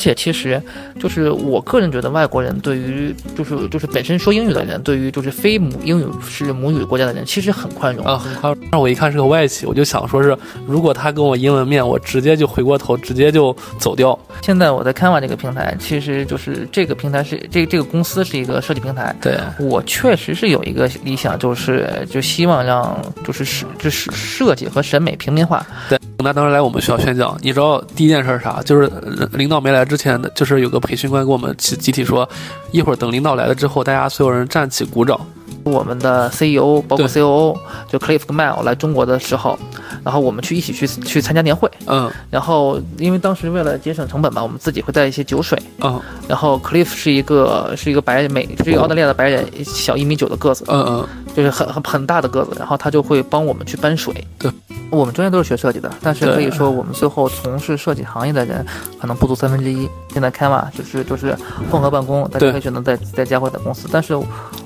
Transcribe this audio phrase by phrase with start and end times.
[0.00, 0.60] 且其实
[0.98, 8.62] 就是我个人觉得，外国人对于就是就是本身说英语的人，对于就是非母英语是母语国家的人，其实很宽容啊，很宽容。
[8.70, 10.36] 但我一看是个外企，我就想说是，
[10.66, 14.18] 如果他跟我英文面，我直接就回过头，直接就走掉。
[14.42, 19.14] 现在我在 Canva 这个平台，其实就是这个平台是这这个公司是一个设计平台。
[19.20, 25.66] 对我确实是有一个理想，就是就希望让就是设就是设计和审美平民化。
[25.88, 28.62] 对，他当时来我们学校宣讲，你知道第一件事啥？
[28.64, 28.90] 就是
[29.32, 32.26] 领导没来之前的，就是有个培训官跟我们集集体说，
[32.70, 35.20] 一会儿等领导来了之后，大家所有人站起鼓掌。
[35.64, 37.56] 我们的 CEO 包括 COO
[37.88, 39.58] 就 Cliff 跟 Mel 来中国的时候，
[40.04, 54.50] 然后我们去一起去去参加年会，嗯，然后因为当时为了节省成本嘛，我们自己会带一些酒水，嗯，然后 Cliff 是一个是一个白美是一个澳大利亚的白人，小一米九的个子，嗯嗯，就是很很很大的个子，然后他就会帮我们去搬水，对，
[54.90, 58.64] 我们专业都是学设计的，但是可以说我们最后从事设计行业的人
[59.00, 59.88] 可能不足三分之一。
[60.12, 61.36] 现在开嘛，就是就是
[61.70, 64.12] 混合办公，大家可以选择在在家或者在公司，但是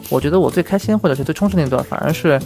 [0.09, 2.41] 我觉得我最开心或者是最充实那段，反而是，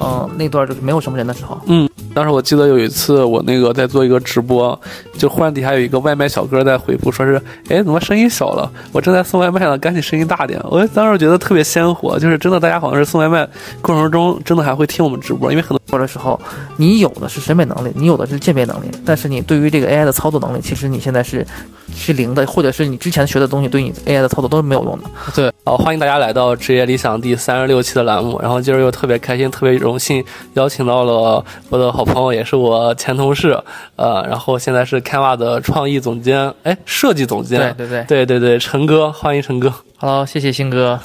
[0.00, 1.88] 嗯，那段就是没有什么人的时候，嗯。
[2.14, 4.78] 当时我记得有一次，我那个在做一个直播，
[5.16, 8.70] 就忽然底下有一个外卖小哥在回复，说是，哎，怎么声音小了？
[8.92, 10.60] 我正在送外卖呢，赶紧声音大点。
[10.64, 13.48] 我当时觉得特别鲜活，就是真的，大家好像是送外卖
[13.80, 16.38] 过程中真的还会听我们直播，因为很多的时候，
[16.76, 21.46] 你有的是审美能力，你有的是鉴别能力，但是你对于这个 AI 的操作能力，其实你现在是
[21.94, 25.04] 是零的，或者是你之前学的东西对你 AI 的操作都是没有用的。
[25.34, 30.24] 对，好，欢迎大家来到职业理想第三十六期的栏目，然后今儿又特别开心，特别荣幸
[30.54, 33.62] 邀请到了我的好朋友，也是我前同事，
[33.96, 39.70] 呃，然后现在是 Canva 的创意总监，哎，设计总监，对对对对对对，陈哥，欢迎陈哥。
[39.98, 40.98] Hello，谢谢新哥。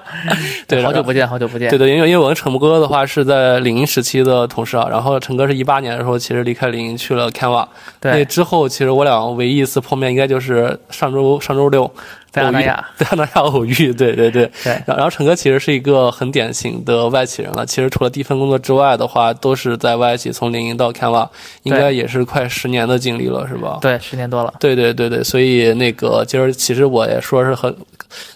[0.66, 1.68] 对，好久不见，好久不见。
[1.68, 7.66] 对对，因为因为我跟陈哥的话是在领英时期的同事啊，然后陈哥是一八年的时候其实离开领英去了 Canva，
[8.00, 11.92] 对，之后其实我俩唯一一次碰面应该就是上周上周六。
[12.30, 14.50] 在澳大利亚，在澳大利亚偶遇，对对对。
[14.62, 14.80] 对。
[14.86, 17.66] 然后陈哥其实是一个很典型的外企人了。
[17.66, 21.28] 其实除了第一份工作之外的话，都是在外企，从领英到 Canva，
[21.64, 23.78] 应该也是快十年的经历了，是吧？
[23.80, 24.54] 对，十年多了。
[24.60, 27.74] 对对对对，所以那个今儿其实我也说是很，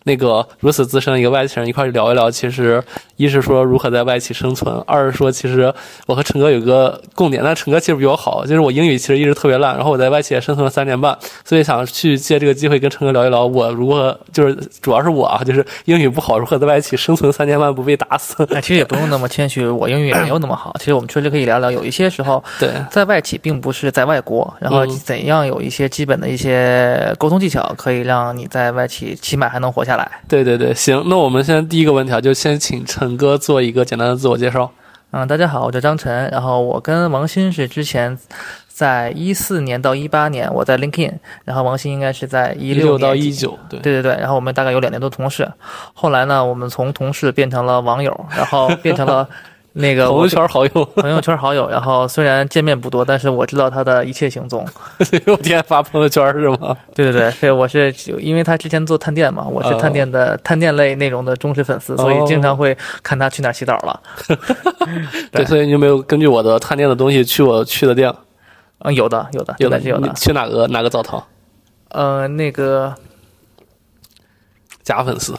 [0.05, 2.83] 那个如此资深的一个外企人一块聊一聊，其实
[3.17, 5.73] 一是说如何在外企生存，二是说其实
[6.07, 13.71] 我和陈哥有个共点，但陈哥其实比我好，就是我英语其实一直特别烂，然后我在外企也生存了三年半，所以想去借这个机会跟陈哥聊一聊我。
[13.73, 18.47] 如何就是主要是我啊，就是英语不好，如何在外企生存三年半不被打死？
[18.53, 20.75] 哎，其实也不用那么谦虚，我英语也没有那么好。
[20.79, 30.11] 其实我们确实可以聊聊，有一些时候，对，在外企并不是在外国，然后怎样有一些基本的一些沟通技巧，可以让你在外企起码还能活下来。
[30.29, 34.71] 对对对，行，那我们现在第一个问题啊，就先请陈哥做一个简单的自我介绍。
[35.11, 38.19] 嗯，大家好，我叫张晨，然后我跟王鑫是之前。
[38.75, 41.13] 在一四年到一八年，我在 LinkedIn，
[41.45, 45.49] 然后王鑫应该是在一六到一九，对对对对，然后我们大概有两年多同事，
[45.93, 49.29] 后来呢，我们从同事变成了网友，然后变成了。
[49.77, 54.65] 那个朋友圈好友， 朋友圈好友，然后虽然见面不多，但是我知道他的一切行踪。
[55.27, 56.77] 我天天发朋友圈是吗？
[56.95, 64.01] 对对对，对，我是因为他之前做探店嘛，我是探店的探店类内容的忠实粉丝，所以经常会看他去哪洗澡了。
[65.33, 68.15] 对，所以你有没有根据我的探店的东西去我去的店？
[68.79, 70.13] 嗯，有的，有的，有的是有的。
[70.15, 71.21] 去哪个哪个澡堂？
[71.89, 72.95] 呃，那个。
[74.85, 75.35] 假粉丝，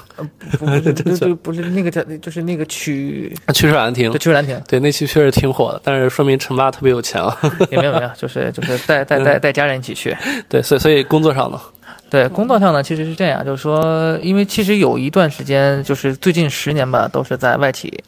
[0.57, 7.38] 不 是，就不是那个叫，就是那个曲曲水兰亭，曲水兰亭，对，那期确实挺火的，但是说明陈爸特别有钱啊。
[7.69, 10.17] 也没有没有，就是就是带带带带家人一起去。
[10.50, 11.61] 对，所以所以工作上呢？
[12.09, 18.03] 对，工作上呢，其实是这样，就是说，因为其实有一段时间，就是最近十年吧，都是在外企。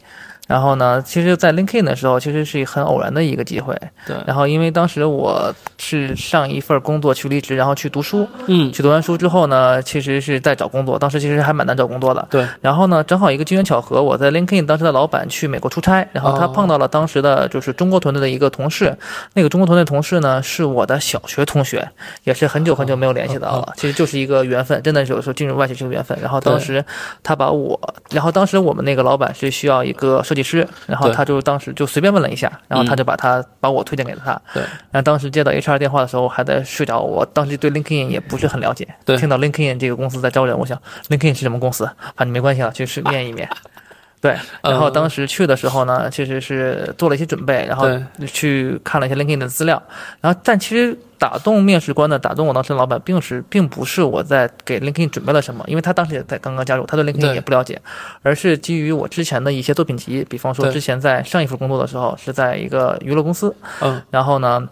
[0.48, 3.78] 然后呢，其实，在 LinkedIn 的时候，其实是很偶然的一个机会。
[4.06, 4.16] 对。
[4.26, 8.26] 然后，因为当时我是上一份工作去离职，然后去读书。
[8.46, 8.72] 嗯。
[8.72, 10.98] 去读完书之后呢，其实是在找工作。
[10.98, 12.26] 当时其实还蛮难找工作的。
[12.30, 12.46] 对。
[12.62, 18.96] 然后呢，正好一个机缘巧合，我在 LinkedIn 当时的老板去美国出差，然后他碰到了当时的就是中国团队的一个同事。
[19.34, 21.86] 那个中国团队同事呢，是我的小学同学，
[22.24, 23.74] 也是很久很久没有联系到了。
[23.76, 26.18] 其实就是一个缘分，真的是有时候进入外企是个缘分。
[26.22, 26.82] 然后当时
[27.22, 27.78] 他把我，
[28.10, 31.08] 然后当时我们那个老板是需要一个设计师，然后。
[31.18, 34.40] 他就当时就随便问了一下，然后他就把他把我推荐给了他。
[34.54, 34.62] 对，
[34.92, 38.86] 然后当时接到 HR 电话的时候还在睡着，我当时对 LinkedIn 也不是很了解。
[39.04, 41.90] 对，听到 LinkedIn 这个公司在招人，我想 LinkedIn 是什么公司？
[42.14, 43.48] 反正没关系了，去试面一面。
[44.20, 47.86] 对，然后当时去的时候呢，其实是做了一些准备，然后
[48.26, 49.80] 去看了一些 LinkedIn 的资料，
[50.20, 57.80] 然后但其实打动面试官的、打动我当时的老板，并是并不是我在给 LinkedIn 准备了什么，因为他当时也在刚刚加入，他对 LinkedIn 也不了解，
[58.22, 64.68] 而是基于我之前的一些作品集，比方说之前在上一份工作的时候是在一个娱乐公司，嗯，然后呢。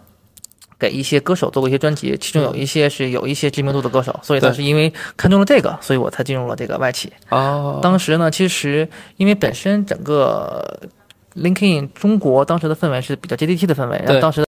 [0.79, 7.11] 给一些歌手做过一些专辑，其中有一些是有一些知名度的歌手，所以他是因为看中了这个，所以我才进入了这个外企。
[7.29, 8.87] 哦，当时呢，其实
[9.17, 10.79] 因为本身整个
[11.35, 14.45] LinkedIn 中国当时的氛围是比较接地气的氛围，然后当时。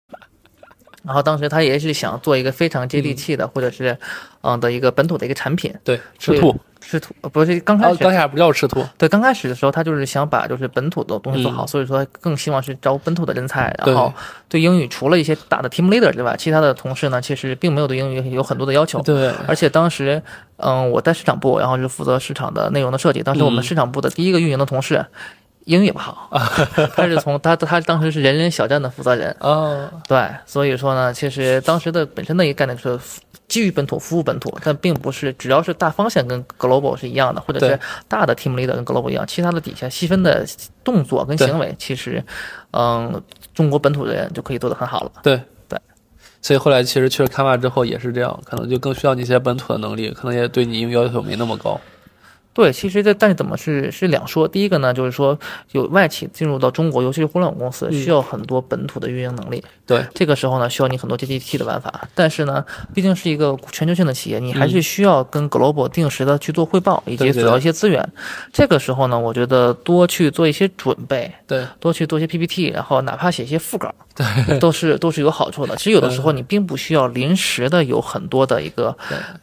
[1.01, 3.97] 然后当时他也是想做一个非常接地气的，或者是，
[4.41, 5.73] 嗯的一个本土的一个产品。
[5.81, 13.73] 对，吃兔，吃土呃不是刚开哦，始当下不叫吃兔，对，刚开始的时候，他就是想把就是本土的东西做好，嗯所以说更希望是招本土的人才。
[13.85, 14.13] 然后
[14.47, 19.01] 对英语，除了一些大的 team leader 之外，其他的同事呢，其实并没有对英语有很多的要求。
[19.01, 20.21] 对，而且当时，
[20.57, 23.21] 嗯，我在市场部，然后是负责市场的内容的设计。
[23.21, 25.05] 当时我们嗯市场部的第一个运营的同事，
[25.65, 26.29] 英语也不好，
[26.95, 32.97] 他是从他他当时是人人小站的负责人，哦，对，所以说呢，其实当时的本身的一个概念是
[33.49, 40.45] 基于本土服务本土，但并不是只要是大方向跟 global 是一样的，或者是大的 team leader 跟 global 一样，其他的底下细分的
[40.83, 42.23] 动作跟行为，其实，
[42.71, 43.21] 嗯，
[43.53, 45.11] 中国本土的人就可以做得很好了。
[45.23, 45.77] 对对。
[46.41, 51.79] 所以后来其实去了卡玛之后也是这样，可能就更需要你一些本土的能力，可能也对你要求没那么高。
[52.59, 54.45] 对，其实这但是怎么是是两说。
[54.45, 55.39] 第一个呢，就是说
[55.71, 59.63] 有外企进入到中国，尤其是互联网公司，嗯需要很多本土的运营能力。
[59.87, 62.09] 对，这个时候呢，需要你很多 GPT 的玩法。
[62.13, 68.05] 但是呢，毕竟是一个全球性的企业，你还是需要跟 global 定时的去做汇报，以及索要一些资源。
[68.51, 73.95] 这个时候呢，我觉得多去做一些准备，对，多去做一些 PPT，然后哪怕写一些副稿，
[74.47, 75.75] 对， 都是都是有好处的。
[75.77, 78.95] 其实有的时候你并不需要临时的有很多的一个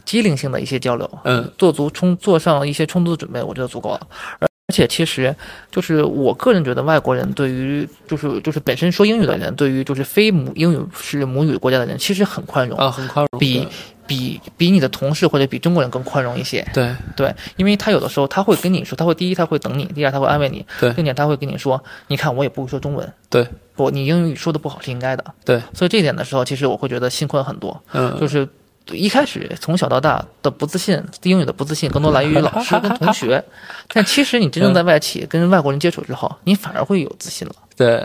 [0.05, 4.01] 机灵性的一些交流，嗯，做足充做上一些充足的准备，我觉得足够了。
[4.39, 5.33] 而而且其实
[5.71, 13.39] 就是我个人觉得，外国人对于就是就是本身说英语的人，对于就是非母英语是母语国家的人，其实很宽容，啊，很宽容。
[13.39, 13.67] 比
[14.09, 16.67] 比比你的同事或者比中国人更宽容一些。
[16.75, 23.47] 对对，因为他有的时候他会跟你说，他会第一他会等你，第二他会安慰你，对并且他会跟你说，你看我也不会说中文，对
[23.77, 25.25] 不，你英语说的不好是应该的。
[25.45, 27.81] 对，所以这一点的时候，其实我会觉得心宽很多。
[27.93, 28.49] 嗯，就是
[28.91, 33.43] 一开始从小到大的不自信，对英语的不自信，更多来源于老师跟同学。
[33.93, 37.55] 但其实你真正在外企跟外国人接触之后，你反而会有自信了。
[37.77, 38.05] 对。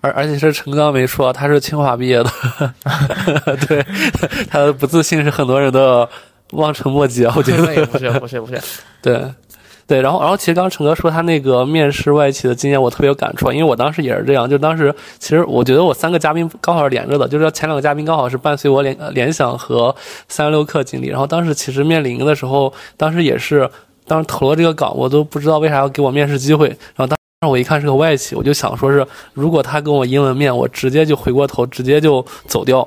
[0.00, 2.30] 而而且是陈刚没说，他是清华毕业的，
[3.66, 3.84] 对，
[4.48, 6.08] 他的不自信是很多人的
[6.52, 7.66] 望尘莫及啊，我觉得。
[7.74, 8.60] 对不是不是不是，
[9.02, 9.20] 对，
[9.88, 19.96] 对，然后然后其实刚刚陈哥说他那个面试外企的经验，我特别有感触，因为我当时也是这样，就当时其实我觉得我三个嘉宾刚好是连着的，就是前两个嘉宾刚好是伴随我联联想和
[20.28, 23.68] 三十六氪经历，然后当时其实面临的时候，当时也是
[24.06, 27.18] 当时投了这个岗，我都不知道为啥要给我面试机会，然后当时。
[27.48, 32.86] 我一看是个外企，我就想说是，如果他跟我英文面，我直接就回过头，直接就走掉。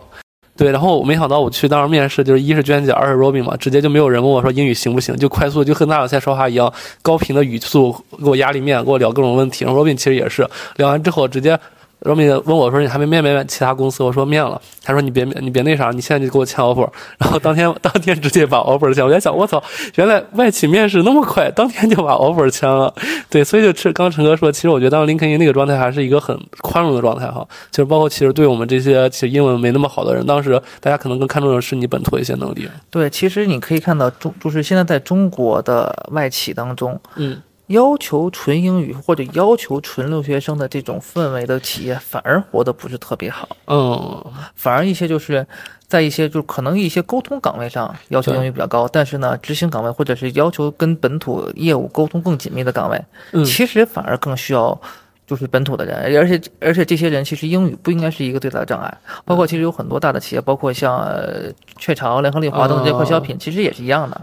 [0.62, 6.72] 对，然后我没想到我去当时面试，就是一是娟姐，二是 Robin 嘛，直接就没有人问我说英语行不行，就快速就和娜娜在说话一样，
[7.02, 9.66] 高频的语速给我压力面，给我聊各种问题。
[9.66, 11.60] 然后 Robin 其实也是聊完之后直接。
[12.02, 16.90] Robin 问我说：“你还没面没面其他公司？”我说：“面了。”他说：“你别你别那啥，你现在就给我签 offer。
[17.20, 19.06] ”然后当天当天直接把 offer 签。
[19.06, 19.62] 我在想，我操，
[19.96, 22.92] 原来外企面试那么快，当天就把 offer 签了。
[23.30, 27.48] 对，所以就是刚陈哥说，其实我觉得当时林肯英那个状态还是一个很宽容的状态哈。
[27.70, 32.68] 就是包括其实对我们这些其实英文没那么好的人，当时大家可能更看重的是你本土一些能力。
[32.90, 37.40] 对，其实你可以看到中，就是现在在中国的外企当中，嗯，
[37.72, 43.50] 要求纯英语或者要求纯留学生的这种氛围的企业，反而活得不是特别好。
[43.68, 44.26] 嗯，
[44.56, 45.46] 反而一些就是
[45.88, 54.80] 在一些就可能一些沟通岗位上要求英语比较高，但是呢，执行岗位或者是要求跟本土业务沟通更紧密的岗位，嗯其实反而更需要。
[55.28, 61.44] 就是本土的人，而且而且这些人其实英语不应该是一个最大的障碍，包括其实有很多大的企业，包括像呃
[61.78, 64.22] 雀巢、联合利华等等这些快消品，其实也是一样的。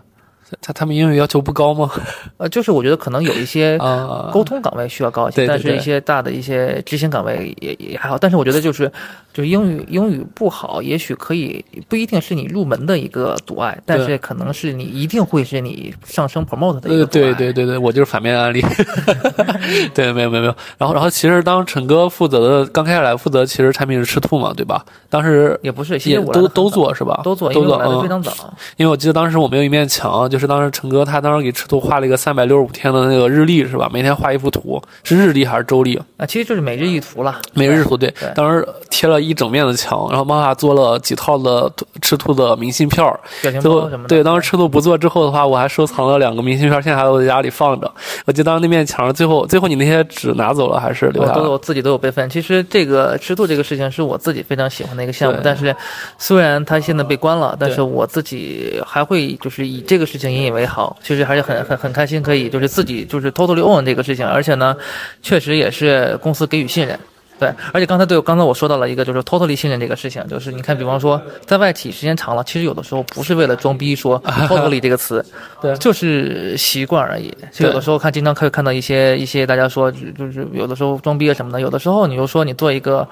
[0.68, 1.90] 他他们英语要求不高吗？
[2.36, 8.18] 呃，就是我觉得可能有一些啊， 沟通岗位需要高一些，但是一些大的一些执行岗位也也还好。
[8.18, 8.90] 但是我觉得就是
[9.32, 17.24] 就是英语英语不好，也许可以不一定是你入门的一个阻碍，但是可能是你一定会是你上升 promote 的一呃，个阻碍。
[17.32, 18.62] 对对对对，我就是反面案例。
[19.94, 20.54] 对，没有没有没有。
[20.76, 24.84] 然后然后，其实当陈哥负责的刚开始来负责，其实产品是吃兔嘛，对吧？
[25.08, 25.98] 当时也不是，
[26.32, 27.20] 都都做是吧？
[27.24, 28.10] 都做，都做因为我来的非嗯。
[28.10, 28.32] 常早。
[28.76, 33.88] 因为我记得当时我们有一面墙，就是当时陈哥他当时给赤兔画了一个三百六十五天的那个日历是吧？
[33.92, 36.00] 每天画一幅图，是日历还是周历？
[36.16, 37.40] 啊，其实就是每日一图了。
[37.54, 41.70] 每日图对对，当时贴了一整面的墙，然后妈妈做了几套的
[42.02, 44.08] 赤兔的明信片儿，表情最后包什么的。
[44.08, 47.90] 对，当时赤兔不做之后的话，我还收藏了两个明信片，现在还都在家里放着。
[48.26, 51.44] 我记得当时那面墙上最后最后你那些纸拿走了还是留我下了？
[51.44, 52.28] 都我自己都有备份。
[52.28, 55.74] 其实这个赤兔这个事情是我自己非常喜欢的一个项目，但是
[56.18, 64.76] 虽然它现在被关了，但是我自己还会就是以这个事情引以为豪，其实还是很很很开心，可以就是自己就是 totally own 这个事情，而且呢，
[65.22, 66.98] 确实也是公司给予信任。
[67.38, 75.24] 对，而且刚才对刚才我说到了一个就是 totally 信任这个事情，就是你看，比方说在外企时间长了，其实有的时候不是为了装逼说 totally 这个词，
[75.62, 77.32] 对就是习惯而已。
[77.52, 83.08] 就有的时候看经常可以看到一些一些大家说就就是有的时候装逼啊什么的，有的时候你就说你做一个。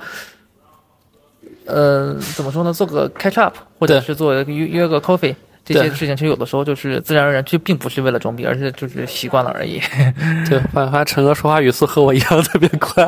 [1.68, 2.72] 呃，怎么说呢？
[2.72, 5.34] 做个 catch up，或者是做一个约约个 coffee，
[5.74, 9.80] 这些事情其实有的时候就是自然而然，就并不是为了装逼，而是就是习惯了而已。
[10.48, 13.04] 对，发现发现陈哥说话语速和我一样特别快，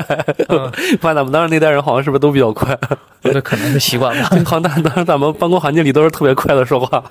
[0.48, 2.76] 嗯发现咱们当时那代人好像是不是都比较快？
[3.22, 4.28] 这可能是习惯吧。
[4.44, 7.02] 好那当当时咱们办公环境里都是特别快的说话。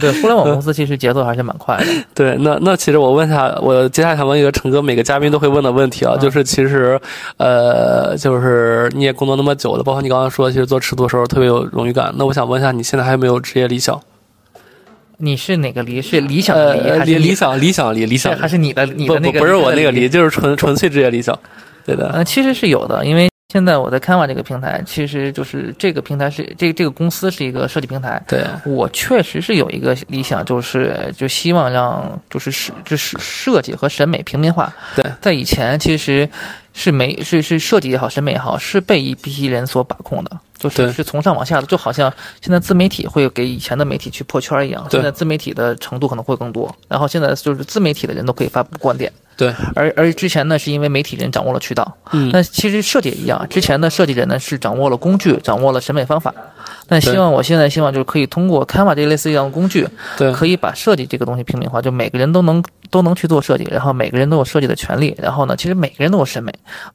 [0.00, 1.86] 对，互联网公司其实节奏还是蛮快的。
[2.14, 7.00] 对，那那其实我问一下，我接下来想问一个陈哥，每个嘉宾都会问的问题啊，嗯就是其实，
[7.36, 12.14] 呃，就是你也工作那么久了，包括你刚刚说，其实做尺度的时候特别有荣誉感。
[12.16, 14.00] 那我想问一下，你现在还有没有职业理想？
[15.18, 16.00] 你是哪个离？
[16.00, 19.40] 是理想的离，呃，还是你理理想理想离理想还是你的你不的那个？
[19.40, 20.08] 不不是我那个离，。
[20.08, 21.38] 就是纯纯粹职业理想。
[21.84, 28.22] 对的，嗯，其实是有的，因为现在我在 Canva 这个平台，其实就是这个平台是这这个公司是一个设计平台。
[28.28, 34.70] 对，我确实是有一个理想，就是就希望让就是设就是设计和审美平民化。
[34.94, 36.28] 对，在以前其实
[36.78, 44.86] 是没是是设计也好，审美也好，是被一批人所把控的，就是是从上往下的，就好像现在自媒体会给以前的媒体去破圈一样。
[44.88, 49.12] 现在自媒体的程度可能会更多，然后现在就是自媒体的人都可以发布观点。
[49.36, 56.32] 对，而而之前呢，是因为媒体人掌握了渠道，嗯那其实设计也一样，之前的设计人呢是掌握了工具，掌握了审美方法。
[56.88, 66.50] 但希望我现在希望就是可以通过 Canva 这类似一样的工具，对，可以把设计这个东西平民化，就每个人都能都能去做设计，然后每个人都有设计的权利，然后呢，其实每个人都有审美，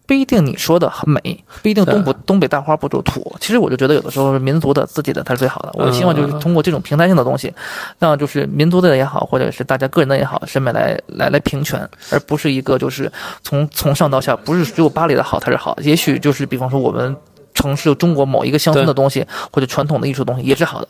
[0.07, 1.21] 不一定你说的很美，
[1.61, 3.35] 不一定东北东北大花不就土。
[3.39, 5.71] 其实我就觉得有的时候是民族的自己的才是最好的。
[5.73, 7.53] 我希望就是通过这种平台性的东西，
[7.99, 13.11] 让就是民族的也好，或者是大家个人的也好，审美来来来平权，而不是一个就是
[13.43, 17.15] 从从上到下，不是只有巴黎的好才是好，也许就是比方说我们。
[17.53, 20.87] 城市中国某一个乡村的东西，或者传统的艺术东西也是好的。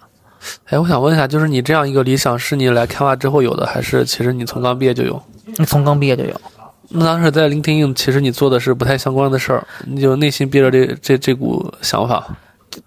[0.66, 5.22] 哎，我想问一下，就是你这样一个理想，是你来 Canva 之后有的，还是其实你从刚毕业就有？
[5.58, 6.42] 你从刚毕业就有。
[6.90, 12.28] 那当时在 LinkedIn，其实你做的是不太相关的事儿，你就内心憋着这这这股想法。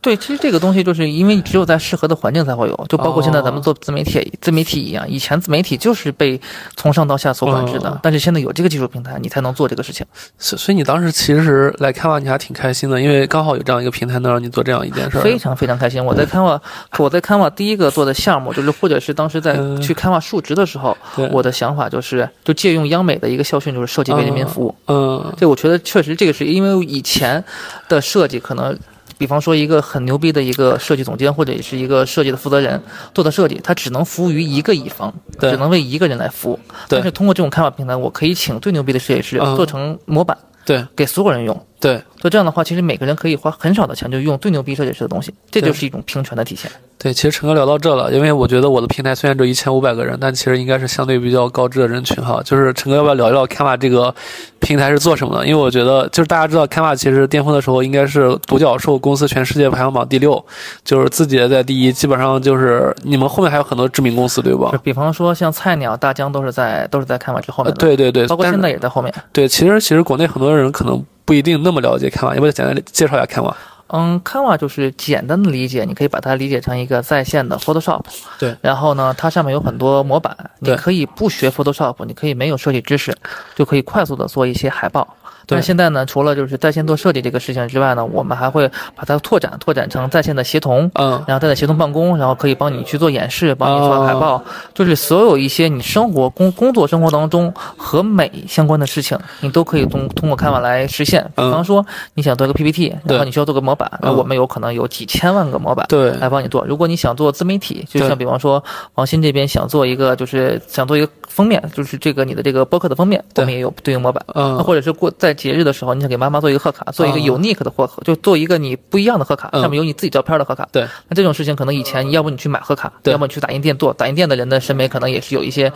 [0.00, 6.40] 对，其实这个东西就是因为只有在适合的环境才会有，就包括现在咱们做自媒体，自媒体一样，以前自媒体就是被
[6.76, 10.06] 从上到下所管制的，哦但是现在有这个技术平台，你才能做这个事情。
[10.38, 15.20] 所所以你当时其实来 Canva 你还挺开心的，因为刚好有这样一个平台能让你做这样一件事儿。
[15.20, 16.04] 非常非常开心。
[16.04, 16.60] 我在 Canva，
[16.98, 24.74] 我在 Canva 第一个做的项目就是，或者是当时在嗯去 Canva 述职的时候，对我的想法就是，就借用央美的一个校训，就是设计为人民服务。
[24.86, 27.42] 嗯，这我觉得确实这个是因为以前
[27.88, 28.76] 的设计可能。
[29.18, 32.82] 比方说，一个很牛逼的一个设计总监或者是一个设计的负责人
[33.14, 36.58] 做的设计，他只能服务于一个乙方，对只能为一个人来服务。
[36.88, 41.66] 但是通过这种开发平台，我可以请最牛逼的设计师嗯做成模板，对给所有人用。
[41.78, 46.70] 对所以这样的话，其实每个人可以花很少的钱就用最牛逼设计师的东西，这就是一种平权的体现。
[46.98, 52.40] 对，其实陈哥聊到这了，因为我觉得我的平台虽然只有一千五百个人，但其实应该是相对比较高知的人群哈。
[52.42, 54.12] 就是陈哥要不要聊一聊 Canva 这个
[54.58, 55.46] 平台是做什么的？
[55.46, 60.42] 因为我觉得就是大家知道 Canva 其实巅峰的时候应该是独角兽公司全世界排行榜第六，
[60.82, 64.72] 就是字节在第一，基本上就是你们后面还有很多知名公司对吧？
[64.82, 69.12] 比方说像菜鸟、大疆都是在都是在看完之后呃，面的，对对对，包括现在也在后面。
[69.32, 73.52] 对，其实其实国内很多人可能不一定那么了解 Canva，要不要简单地介绍一下 Canva？
[73.88, 78.02] 嗯，Canva 就是简单的理解，你可以把它理解成一个在线的 Photoshop。
[78.38, 78.56] 对。
[78.60, 83.14] 然后呢，它上面有很多模板，你可以不学 Photoshop，你可以没有设计知识，
[83.54, 85.06] 就可以快速的做一些海报。
[85.46, 90.90] 但现在呢，除了就是在线做设计这个事情之外呢，我们还会把它拓展，拓展成在线的协同。
[90.94, 94.42] 嗯，然后在线协同办公，然后可以帮你去做演示，帮你做海报，
[94.74, 101.22] 就是所有一些你生活工工作生活当中和美相关的事情，你都可以通通过 Canva 来实现。
[101.36, 101.84] 比嗯方说，
[102.14, 105.86] 你想做一个 PPT，然后你需要做个模板，那嗯我们有可能有几千万个模板。
[105.88, 106.64] 对来帮你做。
[106.66, 108.62] 如果你想做自媒体，就像比方说
[108.94, 114.24] 王鑫这边想做一个，就是想做一个封面，就是这个你的这个播客的封面，对我们也有对应模板。
[114.34, 120.68] 嗯那或者是过在节日的时候，你想给妈妈做一个贺卡，做一个嗯 unique 的贺，就做一个你不一样的贺卡，嗯上面有你自己照片的贺卡。
[120.72, 125.72] 对，那这种事情可能以前要不你去买贺卡，对要么你去打印店做，打印店的人的审美可能也是有一些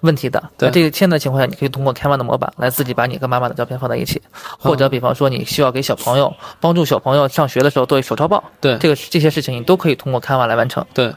[0.00, 0.42] 问题的。
[0.56, 4.20] 对那这个现在情况下，你可以通过 Canva 的模板来自己把你跟妈妈的照片放在一起，
[4.58, 10.84] 或者比方说你需要给小朋友帮助小朋友上学的时候做手抄报，对这个这些事情你都可以通过 Canva 来完成。
[10.94, 11.12] 对。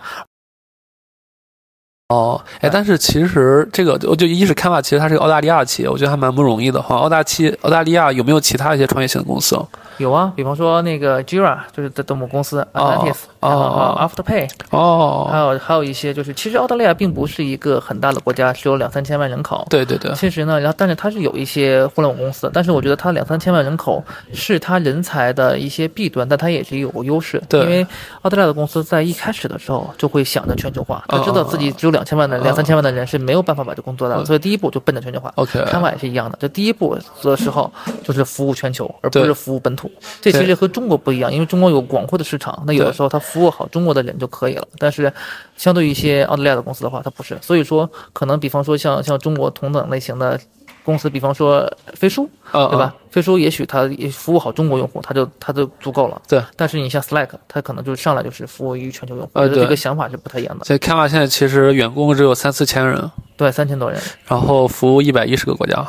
[2.10, 6.96] 哦，哎，但是其实这个，我就一是 Canva，其实它是个澳大利亚企业，我觉得还蛮不容易的哈。
[6.98, 9.60] 澳大企澳大利亚有没有其他一些创业型的公司？
[9.98, 13.18] 有啊，比方说那个 Jira 就是的的母公司哦 Atlantis，然后
[13.50, 19.66] 哦 Afterpay，哦还哦，有还有一些就是，其实澳大利亚并不是一个很大的国家，只有两三千万人口。
[19.70, 27.42] 对对对，其实呢，然后但是它是有一些互联网公司，但是我觉得它两三千万人口是它人才的一些弊端，但它也是有个优势。
[27.48, 27.86] 对因为
[28.22, 34.25] 澳大利亚的公司在一开始的时候就会想着全球化，他知道自己只有两千万的、嗯两三千万的人是没有办法把这工作的，嗯。
[34.25, 35.32] 所以第一步就奔着全球化。
[35.36, 37.72] OK 看法也是一样的，这第一步的时候
[38.04, 39.90] 就是服务全球，而不是服务本土。
[40.22, 44.65] 这其实和中国不一样，因为中国有广阔的市场，那有的时候它服务好中国的人就可以了。
[44.77, 45.12] 但是，
[45.58, 47.38] 相对于一些澳大利亚的公司的话，它不是。
[47.42, 50.39] 所以说，可能比方说像像中国同等类型的
[50.86, 52.96] 公司，比方说飞书，嗯对吧？？
[53.10, 56.22] 飞书也许它也服务好中国用户，它就它就足够了。
[56.30, 56.42] 对。
[56.56, 60.63] 但是你像 Slack，它可能就上来就是服务于全球用户，这个想法是不太一样的。
[60.63, 65.86] 所以 Canva 现在其实员工只有三四千人，对，三千多人，然后服务一百一十个国家。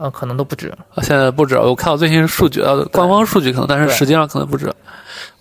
[0.00, 0.68] 嗯、可能都不止。
[0.94, 4.72] 啊现在不止，我看到最新数据，呃，官方数据可能，但是实际上可能不止。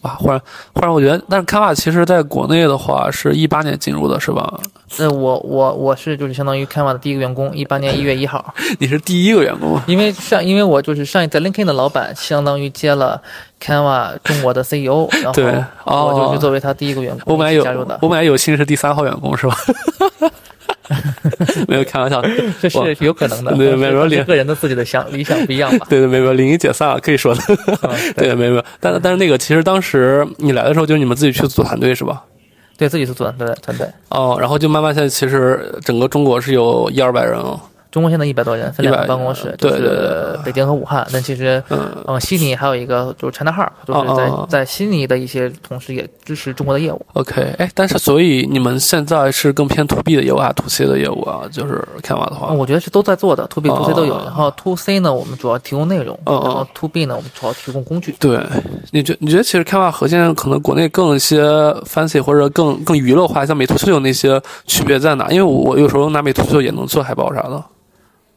[0.01, 0.39] 哇，忽然
[0.73, 4.59] 忽然，我觉得，但是 Canva 其实在国内的话是一八年进入的，是吧？
[4.97, 8.53] 那我我我是就是相当于 Canva 的第一个员工，一八年一月一号。
[8.79, 13.21] 你是第一个员工，因为上，因为我就是上一在 LinkedIn 的老板，相当于接了
[13.61, 15.51] Canva 中国的 CEO， 然对
[15.83, 19.55] 后我哦就是作为他第一个员工我本来有加入的，我本来有幸是第三号员工，是吧？
[21.67, 22.21] 没有开玩笑，
[22.61, 23.53] 这是有可能的。
[23.55, 25.85] 对没有但是个人的自己的想理想不一样吧？
[25.89, 27.41] 对对，没有，零一解散了，可以说的。
[27.83, 32.23] 嗯对，没有没有，但但是那个其实当时你来的时候，就是你们自己去组团队是吧？
[32.77, 33.85] 对自己是组团队团队。
[34.09, 37.59] 哦，然后就慢慢现在其实整个中国是有一二百人哦。
[37.91, 41.07] 中国现在一百多人，分两个办公室，对对就是北京和武汉。
[41.11, 47.03] 但其实，嗯，嗯，悉尼还有一个就是 China Hub，就是在在悉尼的一些同事也支持中国的业务。
[47.13, 54.13] OK，哎，但是所以你们现在是更偏 to B 的业务啊，to C 的业务啊，就是 Canva 的话嗯，，我觉得是都在做的，to B、to C 都有。
[54.15, 58.15] 哦然后 to C 呢，我们主要提供内容；然后 to B 呢，我们主要提供工具。
[58.19, 58.39] 对，
[58.91, 61.41] 你觉你觉得其实 Canva 和现在可能国内更一些
[61.85, 65.29] fancy 或者更更娱乐化，像美图秀秀那些区别在哪？
[65.31, 67.63] 因为我我有时候拿美图秀秀也能做海报啥的。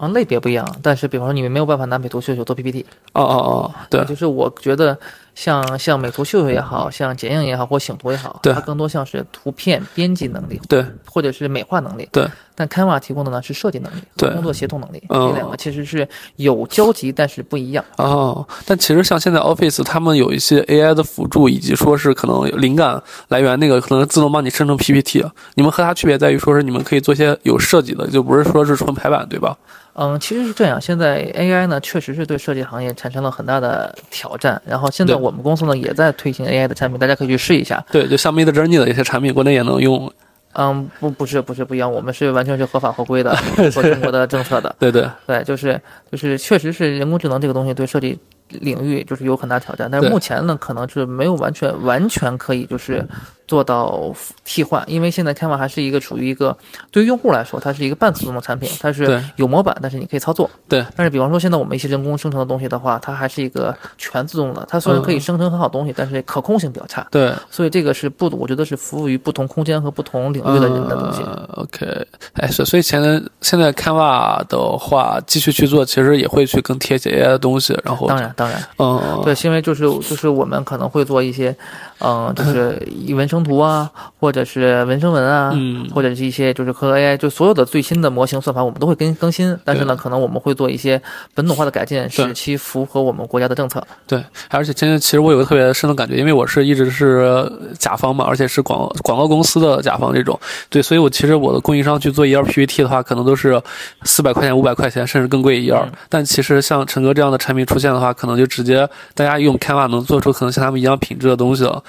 [0.03, 4.99] 啊，类别不一样，但是比方说你们没有办法拿美图秀秀做 PPT，哦哦哦，对就是我觉得
[5.37, 12.29] 像像美图秀秀也好像剪映也好或醒图也好，它更多像是图片编辑能力对或者是美化能力，对。
[12.55, 17.83] 但 Canva 提供的呢是设计能力对和工作协同能力，嗯这两个其实是有交集，但是不一样。
[17.97, 25.25] 哦，但其实像现在 Office 他们有一些 AI 的辅助，以及说是可能灵感来源，那个可能自动帮你生成 PPT。
[25.55, 29.57] 你们和它区别在于说是你们可以做一些有设计的，就不是说是纯排版，对吧？
[29.95, 37.85] 嗯，其实是这样，现在 AI 呢确实是对设计行业产生了很大的挑战，然后现在我们公司呢也在推行 AI 的产品，大家可以去试一下。
[37.93, 40.11] 对，就像 Mid Journey 的一些产品，国内也能用。
[40.55, 43.35] 嗯，不，不是，不是不一样，我们是完全是合法合规的，
[43.73, 44.75] 做中国的政策的。
[44.79, 53.03] 对对对，就是就是，确实是人工智能这个东西对设计领域就是有很大挑战，但是目前呢，可能是没有完全完全可以就是
[53.47, 56.57] 做到替换，因为现在 Canva 还是一个处于一个
[56.91, 60.49] 对于用户来说，它是一个半自动的产品，它是有模板，但是你可以操作。
[60.69, 60.85] 对。
[60.97, 71.23] 但是比方说现在我们一些人工生成的东西的话，它还是一个全自动的，它虽然可以嗯生成很好东西，但是可控性比较差，对，所以这个是不，我觉得是服务于不同空间和不同领域的人的东西。
[71.23, 78.63] 呃 OK，哎，是所以现在现在 Canva 的话，继续去做，其实也会去更贴切 AI 的东西，然后当然，当然。
[78.79, 81.55] 嗯，对，因为就是就是我们可能会做一些，
[82.05, 89.57] 嗯，就是 以文生图啊，或者是文生文啊，嗯或者是一些就是和 AI 就所有的最新的模型算法，我们都会更更新。
[89.65, 91.01] 但是呢，可能我们会做一些
[91.35, 93.83] 本土化的改进，使其符合我们国家的政策。
[94.07, 100.39] 对，而且今天其实我有个特别深的感觉，因为我是一直是甲方嘛，而且是广广告公司的甲方这种，
[100.69, 103.61] 对，所以我其实我的供应商去做一页 PPT 的话，可能都是
[104.05, 105.73] 四百块钱、五百块钱，甚至更贵一页。
[105.73, 111.83] 嗯但其实像陈哥这样的产品出现的话，可能就直接大家用 Canva 能做出可能像他们一样品质的东西了。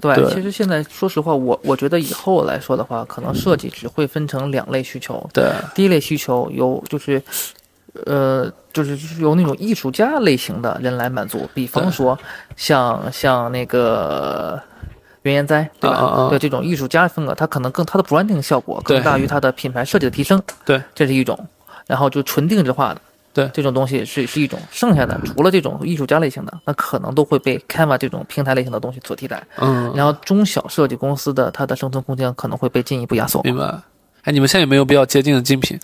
[0.00, 5.28] 对，对其实现在说实话，我我觉得以后来说的话，可能设计只会分成两类需求。
[5.32, 7.22] 对，第一类需求有就是，
[8.06, 12.18] 呃，就是是由那种艺术家类型的人来满足，比方说
[12.56, 14.60] 像像那个
[15.22, 15.96] 原研哉，对吧？
[15.96, 21.38] 啊啊啊对这种艺术家风格，它可能更它的 branding 效果更大于它的品牌设计的提升，对，这是一种。
[21.86, 23.00] 然后就纯定制化的，
[23.44, 24.58] 对这种东西是是一种。
[24.70, 29.42] 剩下的除了这种艺术家类型的，那可能都会被 Canva 这种平台类型的东西所替代。
[29.58, 33.40] 嗯，然后中小设计公司的它的生存空间可能会被进一步压缩。
[33.42, 33.64] 明白。
[34.22, 35.78] 哎，你们现在有没有比较接近的精品？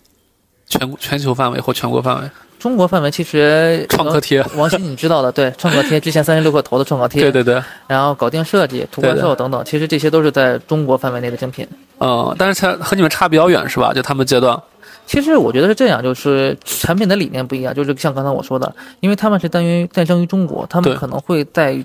[0.66, 2.30] 全全球范围或全国范围？
[2.58, 11.68] 中国范围其实创可贴，王鑫你知道的，对，创可贴之前三十六氪投的创可贴，对对对，然后搞定设计、图怪对的兽等等，其实这些都是在中国范围内的精品。
[11.98, 13.92] 嗯，但是它和你们差比较远是吧？
[13.92, 14.58] 就他们阶段，
[15.06, 21.84] 其实我觉得是这样，就是产品的理念不一样，就是像刚才我说的，因为他们是诞于诞生于中国，他们可能会在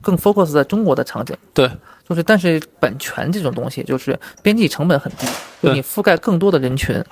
[0.00, 1.36] 更 focus 在中国的场景。
[1.52, 1.70] 对，
[2.08, 5.26] 就是但是版权这种东西，就是边际成本很低，
[5.62, 7.02] 就你覆盖更多的人群，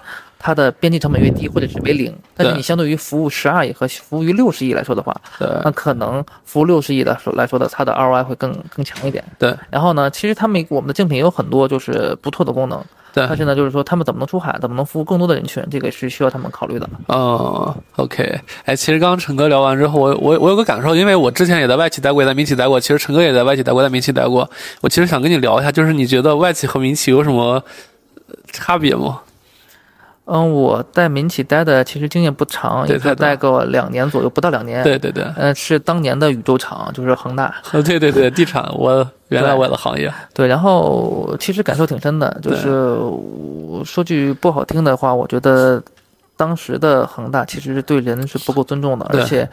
[0.43, 2.13] 它的边际成本越低，或者是为零。
[2.35, 5.15] 但是你相对于服务十二亿和服务于六十亿来说的话，
[5.63, 9.23] 那可能服务六十亿的说来说的，它的 ROI 会更更强一点。
[9.39, 16.89] 对然后呢，其实他们我们的竞品也有很多就是不错的功能，对但是呢，就是说他们怎么能出海，怎么能服务更多的人群，这个是需要他们考虑的。
[17.09, 24.49] 哦，OK，哎，其实刚刚陈哥聊完之后，我我我有个感受，因为我之前也在外企待过，也在民企待过，其实陈哥也在外企待过，在民企待过。
[24.81, 27.63] 我其实想跟你聊一下，就是你觉得外企和民企有什么
[28.29, 29.21] 呃差别吗？
[30.27, 34.85] 嗯，我在民企待的其实经验不长，也就对太短待个两年左右，不到两年。
[34.85, 37.53] 对对对，呃，是当年的宇宙厂，就是恒大。
[37.73, 42.97] 呃 对对对，地产，我原来对我的行业，对，然后其实感受挺深的，就是
[43.85, 45.83] 说句不好听的话，我觉得
[46.37, 49.49] 当时的恒大其实是对人是不够尊重的，而且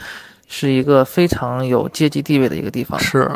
[0.47, 2.99] 是一个非常有阶级地位的一个地方。
[2.99, 3.27] 是，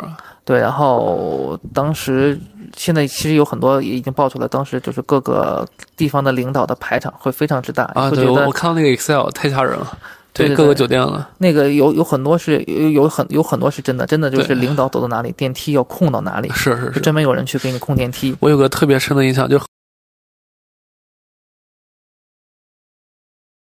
[0.44, 2.38] 对，然后当时
[2.76, 9.98] 现在其实有很多也已经爆出来，当时就是各个地方的领导的排场会非常之大，啊，对我看到那个 Excel 太吓人了，
[10.32, 17.00] 对对各个酒店了，那个有有很多是有有很有很多是真的，真的就是领导走到哪里，电梯要控到哪里，是是，是。
[17.00, 18.34] 专门有人去给你控电梯。
[18.40, 19.60] 我有个特别深的印象，就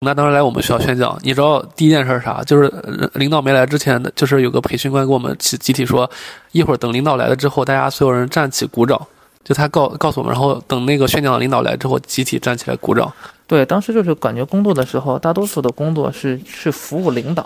[0.01, 2.41] 那当时来我们学校宣讲，你知道第一件事是啥？
[2.45, 6.09] 就是呃领导没来之前，就是有个培训官跟我们集集体说，
[6.53, 9.01] 一会儿等领导来了之后，大家所有人站起鼓掌。
[9.43, 13.11] 就他告告诉我们，然后等那个宣讲的领导来之后，集体站起来鼓掌。
[13.47, 17.45] 对，当时就是感觉工作的时候，大多数的工作是是服务领导。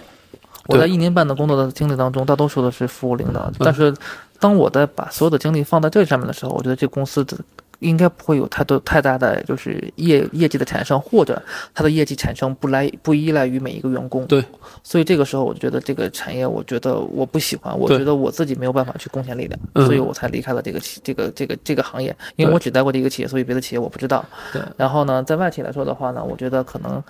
[0.66, 3.52] 我在一年半的工作的经历当中，大多数的是服务领嗯导。
[3.60, 3.94] 但是，
[4.38, 7.38] 当我在把所有的精力放在这上面的时候，我觉得这公司的
[7.82, 11.40] 应该不会有太多太大的就是业业绩的产生，或者
[11.74, 14.24] 它的业绩产生不来不依赖于每一个员工。
[14.26, 14.42] 对，
[14.82, 22.16] 所以这个时候我就觉得这个产业，我觉得我不喜欢，我觉得我自己没有办法去贡献力量，嗯所以我才离开了这个企这个这个这个行业。
[22.36, 24.24] 因为我只待过这个企业，所以别的企业我不知道。
[24.52, 27.02] 对，然后呢，在外企来说的话呢，我觉得可能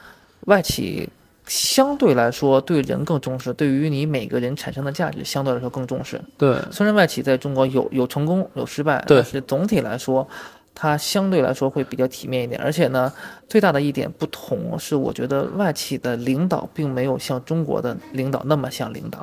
[0.46, 1.08] 外企
[1.46, 6.20] 相对来说对人更重视，对于你每个人产生的价值相对来说更重视。
[6.38, 10.26] 对虽然外企在中国有有成功有失败，对但是总体来说，
[10.74, 12.60] 它相对来说会比较体面一点。
[12.60, 13.12] 而且呢，
[13.52, 19.22] 最大的一点不同是，我觉得外企的领导并没有像中国的领导那么像领导。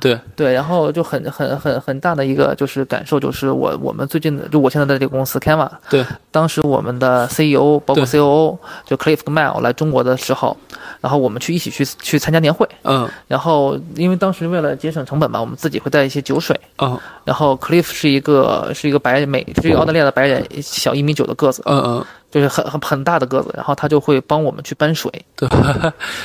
[0.00, 0.18] 对。
[0.34, 10.56] 对，然后就很很很很大的一个就是感受，就是我我们最近的，就我现在在这个公司 Canva，对当时我们的 CEO 包括 COO 就 Cliff Gmale 来中国的时候，
[11.00, 13.08] 然后我们去一起去去参加年会，嗯。
[13.28, 16.98] 然后因为当时为了节省成本嘛，我们自己会带一些酒水，嗯。
[17.24, 25.48] 然后 Cliff 是一个是一个白人美是一个澳大利亚的白人，小一米九的个子，嗯嗯，就是很很很大的个子，然后他就会帮我们去搬水， 对。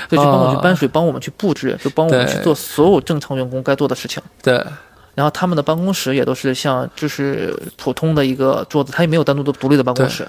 [0.10, 4.22] 就去帮我们去搬水，帮我们去布置，就帮我们去做所有正常员工该做的事情。
[4.42, 4.64] 对。
[5.16, 10.28] 然后他们的办公室也都是像就是普通的一个桌子，他也没有单独的独立的办公室。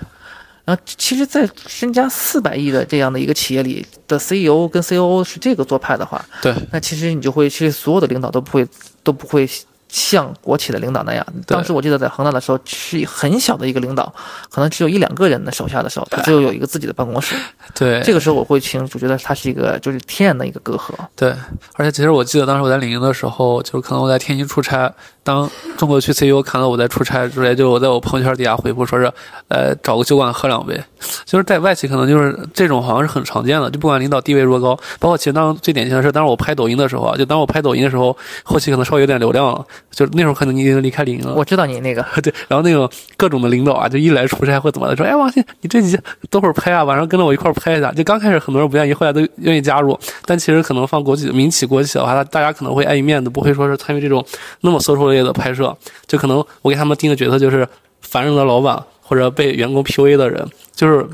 [0.67, 6.55] 然后其实，在身家四百亿的这样的一个企业里的 CEO 跟 COO 是这个做派的话，对。
[6.71, 8.67] 那其实你就会，其实所有的领导都不会
[9.03, 9.47] 都不会
[9.95, 11.25] 像国企的领导那样。
[11.47, 14.13] 当时我记得在恒大的时候，是很小的一个领导，
[14.51, 17.37] 可能只有一两个人的手下的时候，他只有有一个自己的办公室。
[17.79, 20.93] 对，这个时候我会清楚觉得他是一个就是天然的一个隔阂。
[21.15, 21.33] 对，
[21.75, 29.13] 而且其实我记得当时我在领英的时候，就是可能我在天津出差，当中国区 CEO 看到我在出差，之类就我在我朋友圈底下回复说是，
[29.47, 30.83] 呃，找个酒馆喝两杯。
[31.25, 41.35] 就是在外企可能就是这种好像是很常见的，就不管领导地位多高，包括其实当时最典型的是，当时我拍抖音的时候啊，就当我拍抖音的时候，后期可能稍微有点流量了，就那时候可能你已经离开领英了。
[41.35, 45.99] 我知道你那个， 对，然后那种各种的领导啊，就一来出差或怎么的，说，哎，王鑫，你这集
[46.31, 47.92] 等会儿拍啊，晚上跟着我一块儿拍一下。
[47.92, 49.99] 就刚开始很多人不愿意，后来都愿意加入。
[50.25, 54.25] 但其实可能放国企、民企、国企的话，大大家可能会碍于面子，不会说是参与这种
[54.62, 55.77] 那么 social 类的拍摄。
[56.07, 57.66] 就可能我给他们定的角色，就是
[58.01, 60.44] 烦人的老板或者被员工 PUA 的人，
[60.75, 61.07] 就是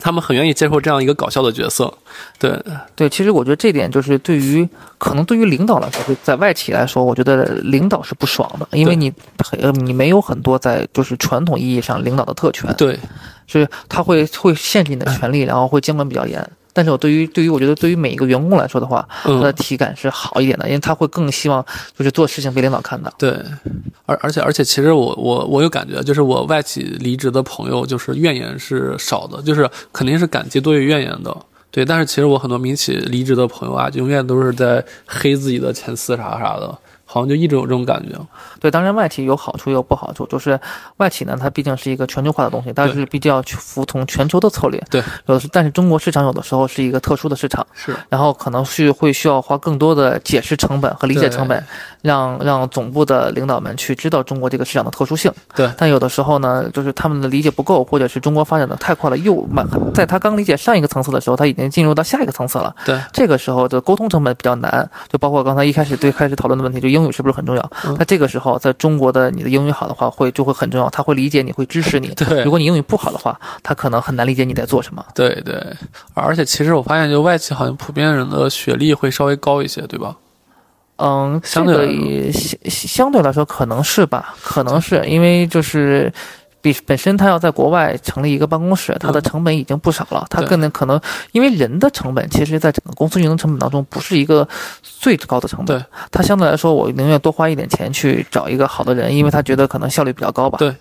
[0.00, 1.92] 他们很愿意接受这样一个搞笑的角色。
[2.38, 2.58] 对，
[2.96, 12.98] 对，其实我觉得这点就是对于可能对于领导来说，在外企来说，我觉得领导是不爽的，因为你很你没有很多在就是传统意义上领导的特权，对，
[13.46, 16.50] 是他会会限制你的权利， 然后会监管比较严。
[16.72, 21.64] 但是我对于对于我觉得对于每一个员工来说的话，他的嗯，体感是好一点的，因为他会更希望
[21.96, 23.12] 就是做事情被领导看到。
[23.18, 23.30] 对，
[24.06, 31.36] 而而且而且，其实我我我有感觉，就是我外企离职的朋友，就是怨言是少的，就是肯定是感激多于怨言的。
[31.72, 36.78] 对，但是其实我很多民企离职的朋友啊，永远都是在黑自己的前司啥啥的，
[37.12, 38.16] 好像就一直有这种感觉。
[38.60, 40.58] 对，当然外企有好处也有不好处，就是
[40.98, 44.80] 外企呢，它毕竟是一个全球化的东西，但是必须要去服从全球的策略。
[44.88, 51.64] 对，有的是，但是中国市场有的时候是一个特殊的市场，是，然后可能是会需要花更多的解释成本和理解成本，
[52.02, 55.32] 让让总部的领导们去知道中国这个市场的特殊性。
[55.56, 62.74] 对，但有的时候呢，就是他们的理解不够，或者是中国发展的太快了，又慢，在他刚理解上一个层次的时候，他已经进入到下一个层次了。
[62.84, 67.72] 对，这个时候的沟通成本比较难，就包括刚才一开始最开始讨论的问题，就英语是不是很重要？
[67.98, 72.08] 那这个时候，在中国的你的英语好的话，会就会很重要，他会理解你，会支持你。
[72.16, 75.04] 对，如果你英语不好的话，他可能很难理解你在做什么。
[75.14, 75.60] 对对，
[76.14, 80.16] 而且其实我发现，就外企好像普遍人的学历会稍微高一些，对吧？
[81.02, 86.12] 嗯，相对相相对来说可能是吧，可能是因为就是
[86.60, 91.00] 比本身他要在国外成立一个办公室，他的成本已经不少了，他更可能
[91.32, 94.46] 因为人的成本，其实在整个公司运营成本当中不是一个
[94.82, 95.78] 最高的成本。
[95.78, 100.58] 对，他相对来说，我宁愿多花一点钱去找一个好的人，因为他觉得可能效率比较高吧。
[100.58, 100.74] 对。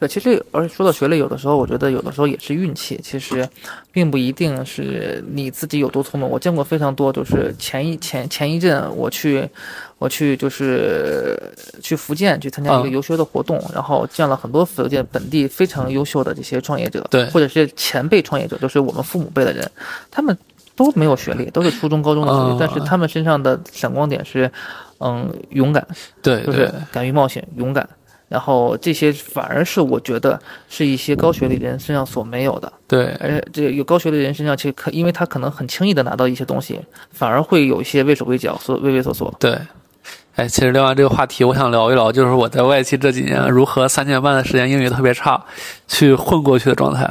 [0.00, 3.46] 对，其实而且说到学历，有的时候我觉得有的时候也是运气，其实
[3.92, 6.26] 并不一定是你自己有多聪明。
[6.26, 9.46] 我见过非常多，就是前一前前一阵我去
[9.98, 11.38] 我去就是
[11.82, 19.70] 去福建去参加一个游学的活动，然后见了很多福建本地非常优秀的这些创业者，对，或者是前辈创业者，就是我们父母辈的人，
[20.10, 20.34] 他们
[20.74, 24.50] 都没有学历，都是初中高中的学历，但是他们身上的闪光点是，
[25.00, 25.86] 嗯，勇敢，
[26.22, 27.86] 对，就是敢于冒险，勇敢。
[28.30, 36.78] 然后这些反而是我觉得是一些高学历人身上所没有的，对，而且这有高学历人身上其实可，因为他可能很轻易的拿到一些东西，
[37.10, 39.34] 反而会有一些畏手畏脚，所畏畏缩缩。
[39.40, 39.58] 对，
[40.40, 45.38] 哎，其实聊完这个话题，我想聊一聊，就是我在外企这几年如何三年半的时间英语特别差，
[45.86, 47.06] 去混过去的状态。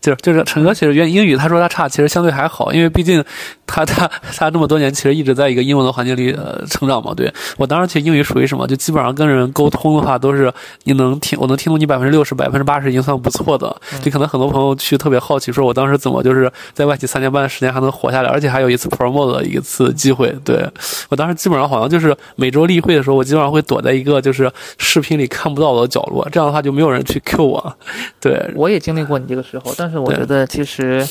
[0.00, 3.24] 就是就是陈哥，其实原英语他说他差，其实相对还好，因为毕竟
[3.66, 7.14] 他他他这么多年其实一直在一个英文的环境里呃成长嘛。
[7.14, 10.52] 对我当时其实英语属于什么，就基本上跟人沟通的话都是
[10.84, 13.74] 你能听，我能听懂你百分之六十、百分之八十已经算不错的。
[14.02, 20.32] 就可能很多朋友去特别好奇，说我当时怎么就是在外企三年半的时间还能活下来，而且还有一次 promo 的一次机会。
[20.44, 20.64] 对
[21.08, 27.76] 我当时基本上好像就是每周例会的时候，我基本上会躲在一个就是视频里看不到的角落，这样的话就没有人去 Q 我。
[28.18, 29.74] 对我也经历过你这个时候。
[29.76, 31.06] 但是我觉得其实，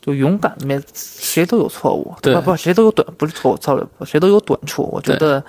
[0.00, 2.56] 就勇敢里面谁都有错误，对不？
[2.56, 4.88] 谁都有短，不是错误，错误，谁都有短处。
[4.92, 5.42] 我觉得，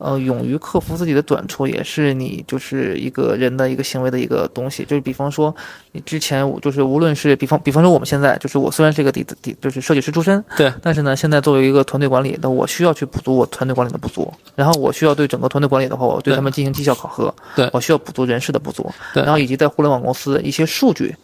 [0.00, 4.82] 呃，勇于克服自己的短处，也是你就是一个人的一个行为的一个东西。
[4.82, 5.54] 就是比方说，
[5.92, 14.32] 你之前就是无论是比方，比方说我们现在就是我虽然是一个底底就是设计师出身，对，但是呢，现在作为一个团队管理的，我需要去补足我团队管理的不足。
[14.56, 21.14] 然后我需要对整个团队管理的话，我对他们进行绩效考核，对我需要补足人事的不足，对，然后以及在互联网公司一些数据。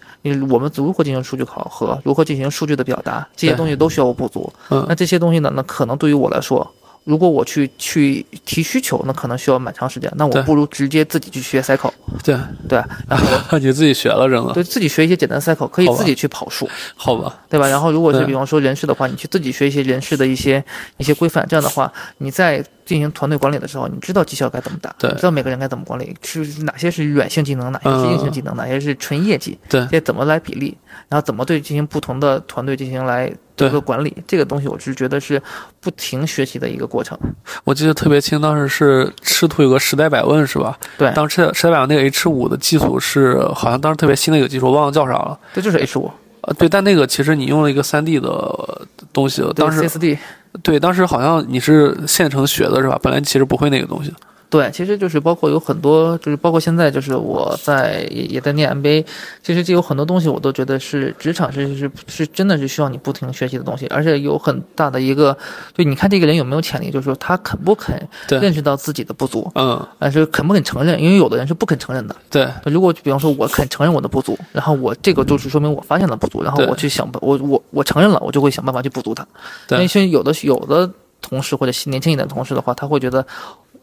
[0.50, 1.96] 我们如何进行数据考核？
[2.02, 3.26] 如何进行数据的表达？
[3.36, 4.52] 这些东西都需要我补足。
[4.70, 5.52] 嗯，那这些东西呢？
[5.54, 6.68] 那可能对于我来说，
[7.06, 10.12] 如果我去去提需求，那可能需要蛮长时间。
[10.16, 11.92] 那我不如直接自己去学 cycle。
[12.24, 12.36] 对
[12.68, 14.52] 对，然后 你自己学了，扔了。
[14.52, 16.68] 对自己学一些简单 cycle，可以自己去跑数。
[16.96, 17.38] 好吧。
[17.48, 17.68] 对吧？
[17.68, 20.62] 然后如果是比方说人事的话，你去自己学一些人事的一些
[20.96, 21.46] 一些规范。
[21.48, 30.74] 这样的话，你在进行团队管理的时候，你知道绩效该怎么打，对，知道每个人该怎么管理，是哪些是软性技能，哪些是硬性技能，哪些是纯业绩，对，这怎么来比例？
[31.08, 34.16] 然后怎么对进行不同的团队进行来这个管理？
[34.26, 35.40] 这个东西我是觉得是
[35.80, 37.18] 不停学习的一个过程。
[37.64, 40.78] 我记得特别清，当时是赤兔有个时代百问是吧？
[40.96, 45.38] 对，当时时代百问那个 H 五的技术是好像当时特别新的一个技术，我忘了叫啥了。
[45.52, 46.10] 对，就是 H 五。
[46.42, 50.16] 呃，对，但那个其实你用了一个三 D 的东西，当时 CSD。
[50.62, 52.98] 对，当时好像你是现成学的是吧？
[53.02, 54.12] 本来其实不会那个东西。
[54.48, 59.04] 对，其实就是包括有很多，就是包括现在，就是我在也也在念 MBA，
[59.42, 65.36] 其实就有很多东西，我都觉得是职场是是是真的是需要你不停学习的东西，而且有很大的一个，
[65.74, 72.48] 就你看这个人有没有潜力，就是说他肯不肯认识到自己的不足，嗯，但是肯不肯承认，因为有的人是不肯承认的，对。
[72.64, 79.26] 如果比方说我肯承认我的不足，然后我这个就是说明我发现了不足，然后我去想我我我承认了，我就会想办法去补足它。
[79.66, 79.76] 对。
[79.78, 80.88] 那些有的有的
[81.20, 83.26] 同事或者年轻一点的同事的话，他会觉得。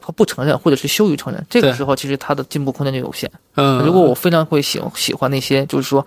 [0.06, 3.32] 他不承认，或者是羞于承认，这个时候其实他的进步空间就有限。
[3.56, 6.06] 嗯，如果我非常会喜喜欢那些，就是说。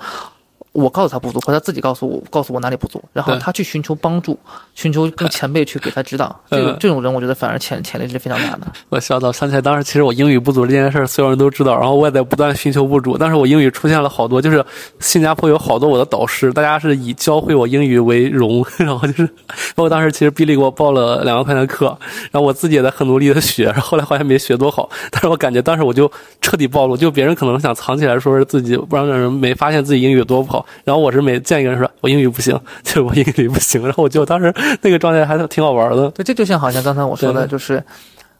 [0.76, 4.38] 我告诉他不足，或他自己告诉我，告诉我哪里不足，然后他去寻求帮助，
[4.74, 6.38] 寻求跟前辈去给他指导。
[6.50, 8.66] 这种这种人，我觉得反而潜潜力是非常大的。
[8.90, 13.16] 我笑到想起来，当时其实我英语不足这件事儿，所有人都知道，然后我也在不断寻求不足。
[13.16, 14.64] 但是我英语出现了好多，就是
[15.00, 18.64] 新加坡有好多我的导师，大家是以教会我英语为荣。
[18.78, 19.26] 然后就是，
[19.74, 21.86] 包括当时其实比利给我报了两万块钱课，
[22.30, 24.90] 然后我自己也在很努力的学，然后后来好像没学多好。
[25.10, 26.10] 但是我感觉当时我就
[26.40, 30.65] 彻底暴露，就别人可能想藏起来，说是自己不让人没发现自己英语有多不好。
[30.85, 34.52] 然后我是每见一个人说我英语不行， 就是我英语不行，然后我就当时
[34.83, 36.11] 那个状态还挺好玩的。
[36.11, 37.83] 对，这就像好像刚才我说的，就是，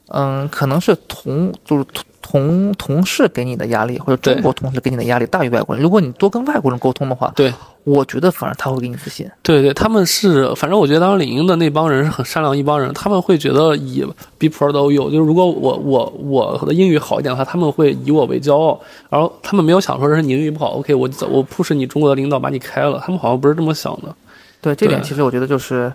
[0.09, 5.83] 嗯，可能是同就是同同同事给你的压力，或者中国同事给你的压力大于外国人。
[5.83, 7.53] 如果你多跟外国人沟通的话，对
[7.85, 9.31] 我觉得反而他会给你自信。
[9.43, 14.05] 对对，他们是，反正我觉得当时领英的那帮人是很善良一帮人，他们会觉得以
[14.39, 24.15] be proud of you，，就是如果我我我的英语好一点的话，他们会以我为骄傲，然后他们没有想说是你英语不好，OK，我走我 push 你中国的领导把你开了，他们好像不是这么想的。
[24.61, 25.93] 对这点，其实我觉得就是，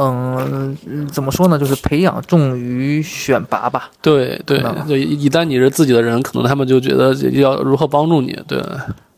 [0.00, 1.58] 嗯，怎么说呢？
[1.58, 3.90] 就是培养重于选拔吧。
[4.00, 8.32] 对对嗯对，一旦你是自己的人，可能他们就觉得要如何帮助你。
[8.46, 8.62] 对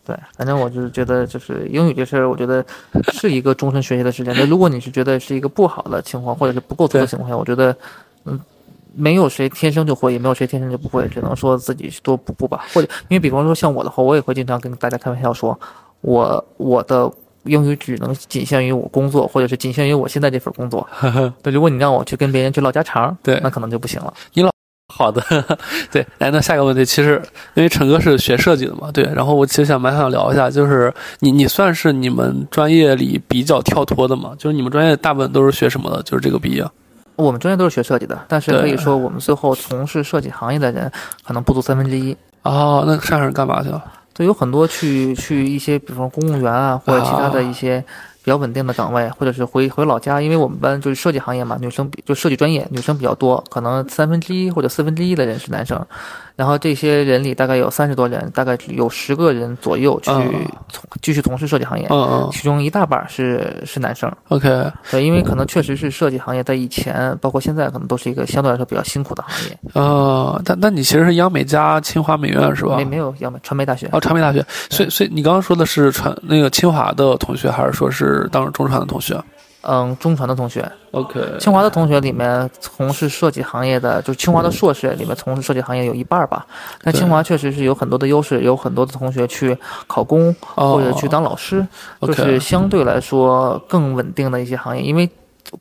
[0.07, 2.65] 对，反正我就是觉得，就是英语这事儿，我觉得
[3.13, 4.33] 是一个终身学习的事情。
[4.35, 7.77] 那如果你是觉得是一个不好的情况，或者是不够多的情况下，我觉得，
[8.25, 8.41] 嗯，
[8.95, 12.65] 没有谁天生就会，也没有谁天生就不会，只能说自己多补补吧。
[12.73, 15.57] 或者，因为比方说像我的话，我也会经常跟大家开玩笑说，
[16.01, 17.09] 我我的
[17.45, 20.87] 英语只能仅限于我工作，或者是仅限于我现在这份工作。
[21.43, 24.13] 对，如果你让我去跟别人去唠家常，对那可能就不行了。
[24.35, 24.51] 你老
[24.93, 25.23] 好的，
[25.91, 27.23] 对，来，那下一个问题，其实
[27.55, 34.35] 因为陈哥是学设计的嘛，对，然后我其实想蛮想聊一下，就是你你算是你们专业里比较跳脱的嘛？
[34.37, 36.03] 就是你们专业大部分都是学什么的？
[36.03, 36.65] 就是这个毕业。
[37.17, 40.91] 我们专业都是学设计的，但是可以说我们最后从事设计行业的人
[41.25, 42.17] 可能不足三分之一。
[42.43, 43.83] 哦，那上人干嘛去了？
[44.21, 47.83] 对，有很多去去一些，比方说公务员啊，或者其他的一些
[48.23, 55.83] 比较稳定的岗位，或者是回回老家，因为我们班就是设计行业嘛，女生比就设计专业女生比较多，可能三分之一或者四分之一的人是男生，
[56.41, 60.33] 然后这些人里大概有三十多人，大概有十个人左右去嗯
[60.71, 64.11] 从继续从事设计行业，嗯嗯其中一大半是是男生。
[64.29, 64.49] ，OK，
[64.91, 69.59] 对，因为可能确实是设计行业在以前，包括现在，可能都是一个相对来说比较辛苦的行业。
[69.75, 72.87] 呃，但那你其实是央美加清华美院是吧没？
[72.87, 79.15] 没有央美传媒大学，哦，传媒大学，所以所以你刚刚说的是传那个清华的同学，还是说是当时中传的同学
[79.63, 86.47] 嗯，中传的同学，？OK，清华的同学里面从事设计行业的，就是清华的硕士里面从事设计行业有一半儿吧。
[86.83, 91.67] 但清华确实是有很多的优势，有很多的同学去考公哦，或者去当老师，
[92.01, 94.83] 就是相对来说更稳定的一些行业。
[94.83, 95.09] 因为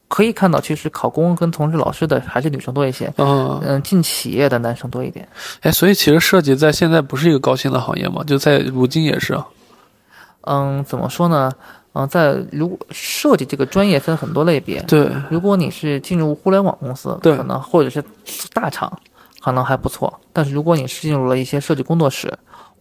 [0.08, 5.28] 可以看到，其实考公跟从事老师的还是女生多一些，嗯，嗯，进企业的男生多一点。
[5.62, 9.38] 哎，所以其实设计在现在不是一个高薪的行业嘛，就在如今也是。
[10.44, 11.52] 嗯，怎么说呢？
[12.00, 18.02] 嗯，在如果设计这个专业分很多类别，对，如果你是进入互联网公司，对可能或者是
[18.54, 18.92] 大厂，
[19.42, 20.20] 可能还不错。
[20.32, 22.32] 但是如果你是进入了一些设计工作室、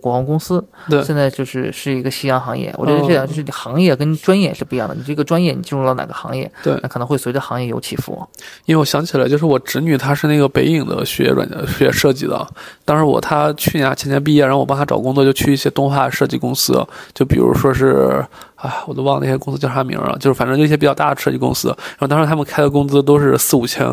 [0.01, 2.73] 广告公司，对现在就是是一个夕阳行业。
[2.79, 4.95] 我觉得这样就是行业跟专业是不一样的。
[4.95, 8.25] 你这个专业你进入了哪个行业，对那可能会随着行业有起伏。
[8.67, 12.47] 因为我想起来，就是我侄女她是那个北影的学软件学设计的，
[12.85, 18.25] 当时我她去年前年毕业，然后我帮她找工作，就去一些动画设计公司，就比如说是，
[18.61, 23.87] 哎，我都忘了那些公司叫啥名了，就是反正就一些比较大的设计公司，然后当时他们开的工资都是四五千。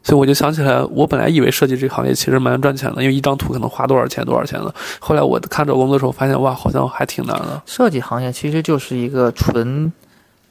[0.00, 4.72] 所以我就想起来，我本来以为设计这个行业其实蛮赚钱的，因为一张图可能花多少钱多少钱的。
[5.00, 7.60] 后来我看找工作的时候，发现哇，好像还挺难的。
[7.66, 9.92] 设计行业其实就是一个纯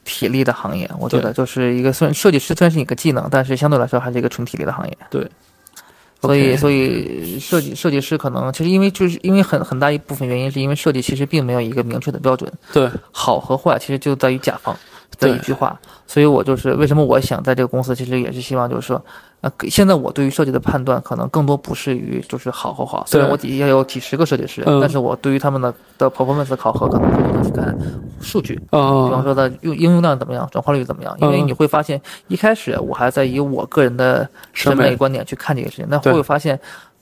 [0.04, 4.98] 体力的行业，我觉得就是一个算设计师虽然是一个技能，但是相对来说还是一个纯体力的行业。
[5.08, 5.26] 对。
[6.20, 14.76] 所以，所以设计设计师可能其实因为就是因为很很大一部分原因是因为设计其实并没有一个明确的标准，对，好和坏其实就在于甲方
[15.18, 15.78] 的一句话。
[16.06, 19.04] 所以我就是为什么我想在这个公司，其实也是希望就是说，
[19.40, 23.04] 呃，给现在我对于设计的判断可能更多不是于就是好和好。
[23.06, 27.78] 虽然我底下有几十个设计师，嗯但是我对于他们的的 performance 考核可能更多的是看
[28.20, 28.56] 数据。
[28.56, 31.16] 比方嗯，说的用应用量怎么样，转化率怎么样？
[31.20, 36.58] 因为嗯你会发现，一开始我还在以我个人的审审美美观点去看这个事情，那对会发现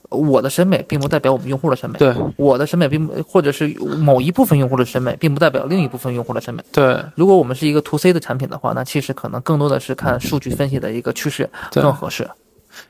[0.09, 3.67] 我的审美并不代表我们用户的审美，对我的审美并不，或者是
[3.99, 6.63] 某一部分用户的审美，并不代表另一部分用户的审美。
[6.71, 12.29] 对如果我们是一个 to C 的产品的话，那其实可能更多的是看数据分析的一个趋势更合适。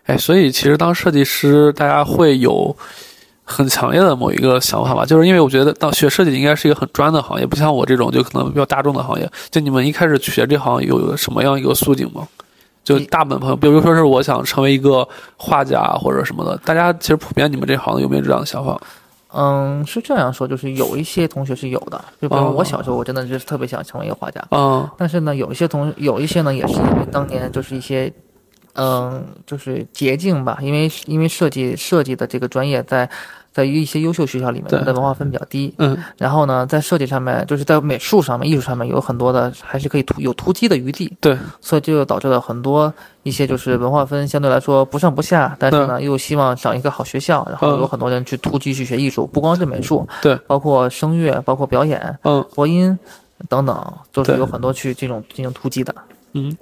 [0.06, 2.76] 哎，所以其实当设计师，大家会有
[3.44, 9.28] 很强烈的某一个想法吧，就是因为我觉得当学设计应该是一个很专的行业，不像我这种就可能比较大众的行业。
[9.50, 12.28] 就你们一开始学这行有什么样一个诉景吗？
[12.88, 18.80] 就大部分朋友，比如说是我想成为一个画家或者什么的，大家其实普遍你们这行有没有这样的想法？
[19.34, 22.54] 嗯，是这样说，就是有一些同学是有的，就比如哦。
[22.58, 24.90] 我小时候，我真的就是特别想成为一个画家，嗯。
[24.98, 28.12] 但是呢，有一些同有一些呢，也是因为当年就是一些，
[28.76, 33.08] 嗯，就是捷径吧，因为因为设计设计的这个专业在
[33.58, 35.74] 在于一些优秀学校里面，对它的文化分比较低。
[35.80, 42.94] 嗯然后呢，在设计上面，就是在美术上面、艺术上面有很多的还是可以突有突击的余地，对所以就导致了很多
[43.24, 52.96] 一些就是文化分相对来说不上不下，但是呢又希望上一个好学校，然后嗯有很多人去突击去学艺术，不光是美术，对，包括声乐，包括表演、嗯播音
[53.50, 55.96] 等等，都是有很多去这种进行突击的。
[56.34, 56.56] 嗯。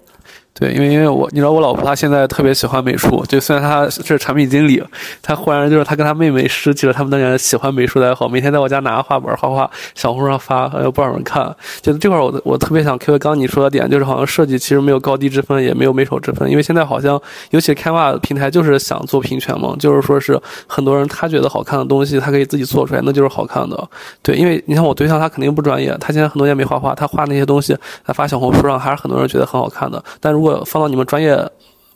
[0.57, 4.81] 对，因为因为我你知道我老婆她现在特别喜欢美术，就虽然她是产品经理，
[5.21, 11.53] 她忽然就是她跟她妹妹拾起了他们当年喜欢美术的爱好，每天在我家拿个画本画画，小红书上发，还有不让人看。
[11.81, 23.89] 就这块我我特别想 Q 刚你说的点，就是好像设计其实没有高低之分，也没有美丑之分，因为现在好像尤其 Canva 平台就是想做平权嘛，就是说是很多人他觉得好看的东西，他可以自己做出来，那就是好看的。
[24.23, 31.37] 对，因为你看我对象他肯定不专业，他现在很多年没画画，他画那些东西，他发小红书上还是很多人觉得很好看的，但如果放到你们专业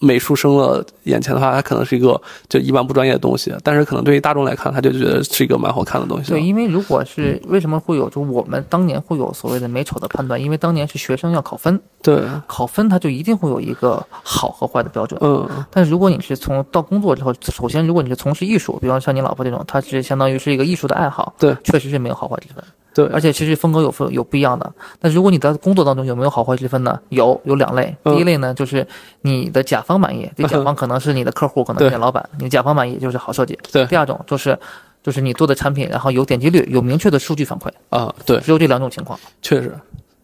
[0.02, 6.32] 美术生的眼前的话，它可能是一个就一般不专业的东西，但是可能对于大众来看，他就觉得是一个蛮好看的东西。
[6.32, 15.20] 对，因为如果是为什么会有，就我们当年会有所谓的美丑的判断，因为当年是学生要考分，对，考分它就一定会有一个好和坏的标准。
[15.22, 22.64] 嗯，但是如果你是从到工作之后，首先如果你是从事艺术，比方像你老婆这种，她是相当于是一个艺术的爱好，对，确实是没有好坏之分。
[22.92, 24.74] 对，而且其实风格有分有不一样的。
[25.00, 27.00] 那如果你在工作当中有没有好坏之分呢？
[27.10, 27.96] 有，有两类。
[28.04, 28.86] 第一类呢，就是
[29.22, 33.58] 你的甲方满意，这甲方可能是你的客户，可能是老板，你的甲方满意就是好设计。
[33.72, 33.86] 对。
[33.86, 34.58] 第二种就是，
[35.04, 37.70] 就是你做的产品，然后有点击率，有明确的数据反馈。
[37.90, 38.40] 啊，对。
[38.40, 39.18] 只有这两种情况。
[39.42, 39.72] 确实，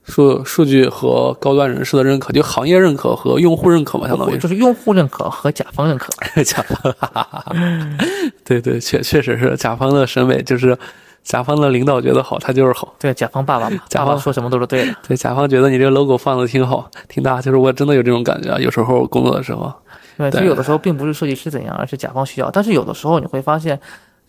[0.03, 4.37] 数数据和高端人士的认可，就行业认可和用户认可嘛，相当于。
[4.39, 6.09] 就是用户认可和甲方认可。
[6.43, 6.95] 甲方。
[8.43, 10.75] 对对，确确实是甲方的审美就是。
[11.25, 12.93] 甲方的领导觉得好，他就是好。
[12.99, 14.95] 对，甲方爸爸嘛，甲方说什么都是对的。
[15.07, 18.59] 对，甲方觉得你这个 logo 放的挺好，挺大，就是我真的有这种感觉啊。
[18.59, 19.73] 有时候工作的时候，
[20.17, 22.51] 对，其实有的时候并不是设计师怎样，而是甲方需要。
[22.51, 23.79] 但是有的时候你会发现，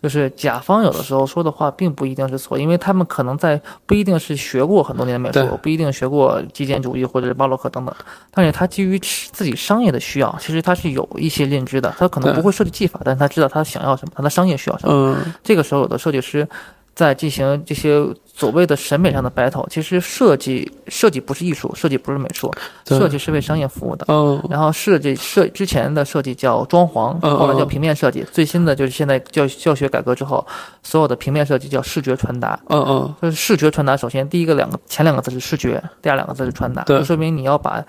[0.03, 7.95] 就是甲方有的时候说的话并不一定是错，因为他们可能在不一定是学过很多年美术，不一定学过极简主义或者是巴洛克等等，
[8.31, 11.95] 但是他基于自己商业的需要，其实他是有一些认知的。
[11.99, 15.15] 他可能不会设计技法，但是他知道他想要什么，他的商业需要什么。
[15.15, 16.49] 嗯，这个时候有的设计师。
[16.97, 22.51] 在进行这些所谓的审美上的 battle，其实设计设计不是艺术，设计不是美术，
[22.87, 24.07] 设计是为商业服务的。
[24.09, 30.45] 嗯，然后设计设之前的设计叫装潢，后来叫平面设计，最新的就是现在教教学改革之后，
[30.83, 32.59] 所有的平面设计叫视觉传达。
[32.71, 37.85] 嗯嗯，就是视觉传达，首先第一个两个前两个字是视觉，第二两个字是传达，就说明你要把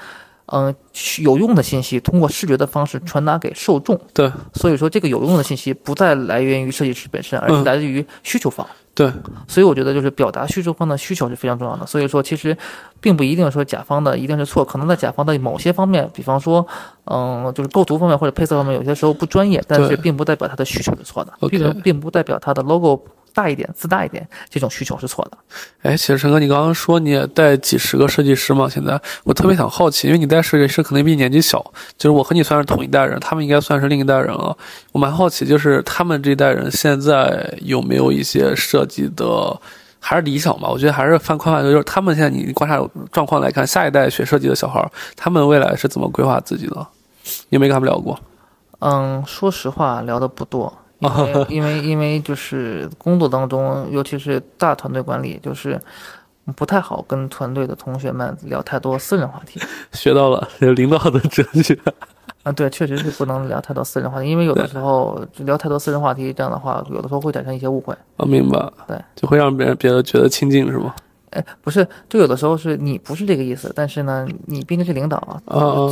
[0.47, 0.75] 嗯
[1.19, 3.97] 有用的信息通过视觉的方式传达给受众。
[4.13, 8.67] 对，所以说这个有用的信息不再来源于设计师本身，而是来自于需求方。
[8.97, 9.13] 对，
[9.47, 11.85] 所以我觉得就是表达需求方的需求是非常重要的。
[11.85, 12.57] 所以说，其实
[12.99, 16.65] 并不一定说甲方的一定是错，可能在甲方的某些方面，比方说，
[17.03, 22.99] 嗯，就是构图方面或者配色方面，有些时候不专业，但是并不代表他的需求是错的，并并不代表他的 logo。
[23.37, 25.37] 大一点，自大一点，这种需求是错的。
[25.83, 28.67] 哎，其实陈哥，你刚刚说你也带几十个设计师嘛？
[28.67, 31.63] 现在我特别想好奇，因为你带设计师可能比你年纪小，
[31.99, 34.57] 就是我和你算是同一代人，他们应该算是另一代人了。
[34.91, 39.55] 我蛮好奇，就是他们这一代人现在有没有一些设计的
[39.99, 40.67] 还是理想吧？
[40.67, 42.81] 我觉得还是泛宽泛就是他们现在你观察
[43.11, 44.83] 状况来看，下一代学设计的小孩，
[45.15, 46.87] 他们未来是怎么规划自己的？
[47.49, 48.19] 有没有跟他们聊过？
[48.79, 50.71] 嗯，说实话，聊的不多。
[51.49, 55.79] 因为 因为就是工作当中，尤其是大团队管理，就是
[56.55, 59.59] 不太好跟团队的同学们聊太多私人话题。
[59.93, 61.77] 学到了领导的哲学
[62.43, 67.93] 啊，对，确实是不能聊太多私人话题，因为有的时候聊太多私人话题，这样的话，有的时候会产生一些误会。
[68.15, 68.71] 啊，明白。
[68.87, 70.95] 对，就会让别人别人觉得亲近，是吗？
[71.31, 75.35] 哎，不是，就有的时候是你不是这个意思，但是呢，你毕竟是领导啊，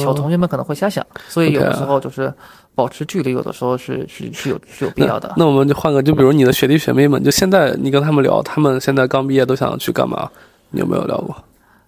[0.01, 2.33] 小同学们可能会瞎想，所以有的时候就是
[2.75, 5.33] 保持距离，有的时候是是是有是有必要的。
[5.37, 10.29] 那我们就换个，就比如你的学弟学妹们，就现在你跟他们聊，他们现在刚毕业都想去干嘛？
[10.69, 11.35] 你有没有聊过？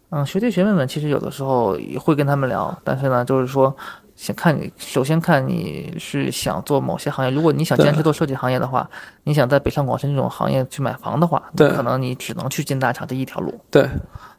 [0.10, 3.76] 嗯，学弟学妹们其实有的时候也会跟他们聊，但是呢，就是说。
[4.18, 7.32] 先看你，首先看你是想做某些行业。
[7.32, 8.90] 如果你想坚持做设计行业的话，
[9.26, 13.54] 你想在北上广深这种行业去买房的话，对，可能你只能去进大厂这一条路。
[13.70, 13.88] 对，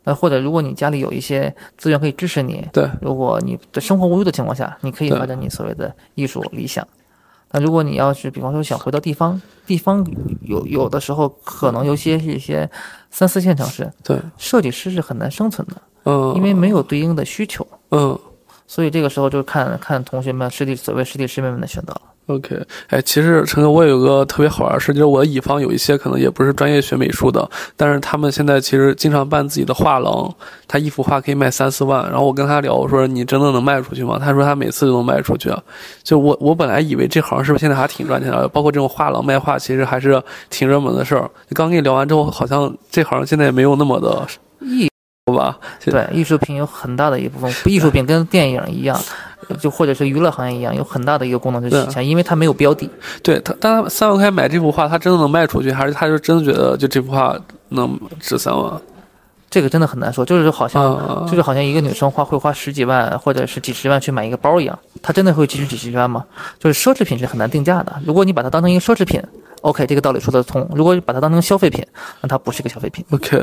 [0.03, 6.87] 那或者如果你家里有一些资源可以支持你，对，如果你的生活无忧的情况下，你可以发展你所谓的艺术理想。
[7.53, 10.05] 那如果你要是比方说想回到地方，地方
[10.41, 12.69] 有有的时候可能有些是一些
[13.13, 15.75] 三四线城市，对，设计师是很难生存的，
[16.05, 18.19] 嗯，因为没有对应的需求，嗯。
[18.69, 22.03] 所以这个时候就看看同学们师弟所谓师弟师妹们的选择了。
[22.27, 30.31] OK，哎，其实陈哥，我有个特别好玩的事，就是我乙方有一些可能也不是专业学美术的，但是他们现在其实经常办自己的画廊，
[30.67, 32.05] 他一幅画可以卖三四万。
[32.11, 34.19] 然后我跟他聊，我说你真的能卖出去吗？
[34.23, 35.51] 他说他每次都能卖出去。
[36.03, 38.47] 就我我本来以为这行是不是现在还挺赚钱的？
[38.49, 41.31] 包括这种画廊卖画，其实还是挺热门的事儿。
[41.55, 44.27] 刚跟你聊完之后，好像这行现在也没有那么的
[44.61, 44.87] 艺。
[45.33, 48.99] 吧，对，艺术品有很大的一部分，艺术品跟电影一样，
[49.61, 52.89] 就或者是娱乐行业一样，有很大的一个功能就是钱，因为它没有标的。
[53.23, 57.37] 对他，当他三万块买这幅画，他真的能卖出去，还是他就真的觉得就这幅画
[57.71, 58.81] 能值三万？
[59.51, 66.23] 这个真的很难说，就是好像、啊就是好像一个女生花会花十几万或者是几十万去买一个包一样，她真的会几十几十万吗？
[66.59, 67.91] 就是奢侈品是很难定价的。
[68.05, 69.23] 如果你把它当成一个奢侈品
[69.63, 71.83] ，OK，这个道理说得通；如果把它当成消费品，
[72.21, 73.03] 那它不是个消费品。
[73.11, 73.39] OK，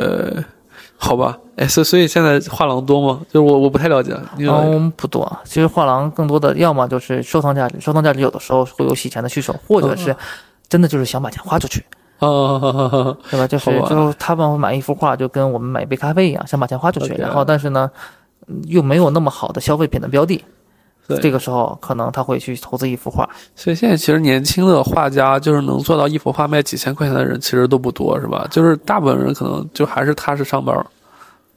[0.98, 3.22] 好吧，哎，所所以现在画廊多吗？
[3.30, 5.39] 就是我我不太了解，嗯，不多。
[5.43, 10.16] 其实画廊更多的要么就是收藏价值，收藏价值有的时候会有洗钱的需求，或者是
[10.68, 11.86] 真的就是想把钱花出去，
[12.20, 12.28] 啊，
[13.30, 13.46] 对吧？
[13.48, 17.14] 就是就他们买一幅画，就跟我们买一杯咖啡一样，想把钱花出去。
[17.16, 17.91] 然后但是呢，
[18.48, 20.43] 嗯又没有那么好的消费品的标的，对
[21.22, 23.30] 这个时候可能他会去投资一幅画。
[23.56, 28.47] 所以现在其实年轻的画家，就是能做到一幅画卖几千块钱的人，其实都不多，是吧？
[28.49, 30.76] 就是大部分人可能就还是踏实上班。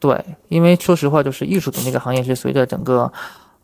[0.01, 3.11] 对，因为说实话，就是艺术品这个行业是随着整个，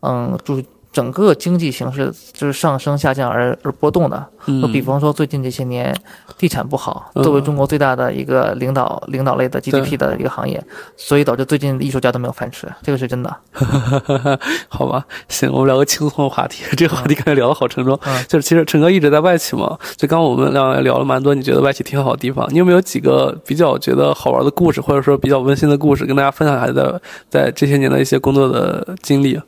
[0.01, 0.65] 嗯，就是
[0.95, 4.25] 整个经济形势就是上升下降而而波动的。
[4.47, 5.93] 嗯就比方说最近这些年，
[6.37, 10.63] 地产不好，嗯作为中国最大的一个领导领导类的 GDP 的一个行业，
[10.95, 13.35] 所以导致最近艺术家都没有饭吃，这个是真的。
[14.69, 16.63] 好吧，行，我们聊个轻松的话题。
[16.77, 17.99] 这个话题刚才聊得好沉重。
[18.05, 29.41] 嗯就是其实陈哥一直在外企嘛，就刚刚我们俩聊了蛮多，你觉得外企挺好的地方，你有没有几个比较觉得好玩的故事，或者说比较温馨的故事，跟大家分享一下在在这些年的一些工作的经历？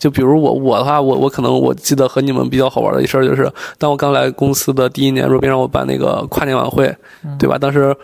[0.00, 3.48] 就比如我我的话，我我可能我记得和你们比较好玩的一事儿，就是
[3.78, 6.92] 当我刚来公司的第一年，若冰让我办那个跨年晚会，
[7.38, 7.58] 对吧？
[7.58, 7.94] 当时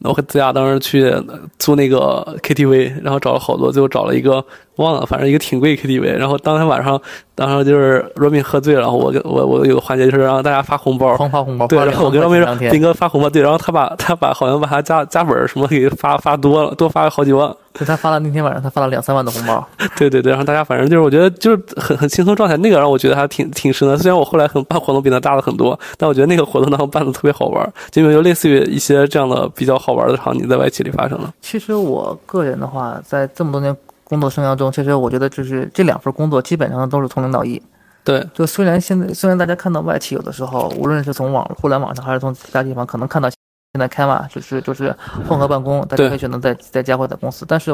[0.00, 1.14] 我和子雅当时去
[1.58, 4.44] 租那个 KTV，然后找了好多，最后找了一个
[4.76, 6.12] 忘了，反正一个挺贵 KTV。
[6.16, 7.00] 然后当天晚上，
[7.34, 11.16] 当时就是若冰喝醉了，然后我跟我我有个环节就是让大家发红包。
[11.16, 17.54] 狂发红包，对，然后我跟两若冰说，斌哥发红包，对，然后他把他把好像把他家家本什么给发发多了，多发了好几万。
[17.74, 19.66] 就他发了那天晚上他发了两三万的红包，
[19.98, 23.98] 对对对，然后大家反正就是我觉得就是很很轻松状态，那个让我觉得还挺挺深的。
[23.98, 31.34] 虽然我后来很办活动比他大了很多，但我觉得那个活动当时办的特别好玩，就因为就类似于一些这样的比较好玩的场景在外企里发生了。
[31.42, 33.76] 其实我个人的话，在这么多年
[34.14, 37.60] 工作生涯中，其实我觉得就是这两份工作基本上都是从零到一。
[38.04, 43.36] 对，就虽然现在虽然大家看到外企有的时候，无论是从网互联网上还是从其他地方，可能看到现
[43.80, 44.94] 在开嘛，就是就是
[45.28, 47.44] 混合办公，大家可以选择在在家或者在公司。
[47.48, 47.72] 但是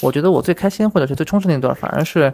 [0.00, 2.32] 我觉得我最开心或者是最充实那段，反而是。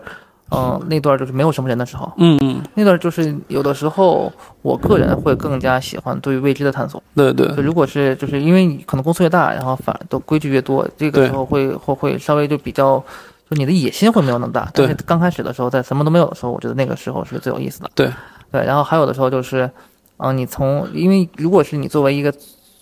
[0.50, 4.32] 嗯，那段就是没有什么人的时候，嗯嗯，那段就是有的时候，
[4.62, 7.02] 我个人会更加喜欢对于未知的探索。
[7.14, 13.04] 对对就如果是就是因为你可能公司越大，然后反都规矩越多，这个时候会会会稍微就比较，
[13.48, 14.68] 就你的野心会没有那么大。
[14.74, 17.90] 对但是刚开始的时候，在什么都没有的时候，我觉得那个时候是最有意思的。
[17.94, 18.12] 对
[18.50, 19.70] 对，然后还有的时候就是，
[20.18, 22.32] 嗯，你从因为如果是你作为一个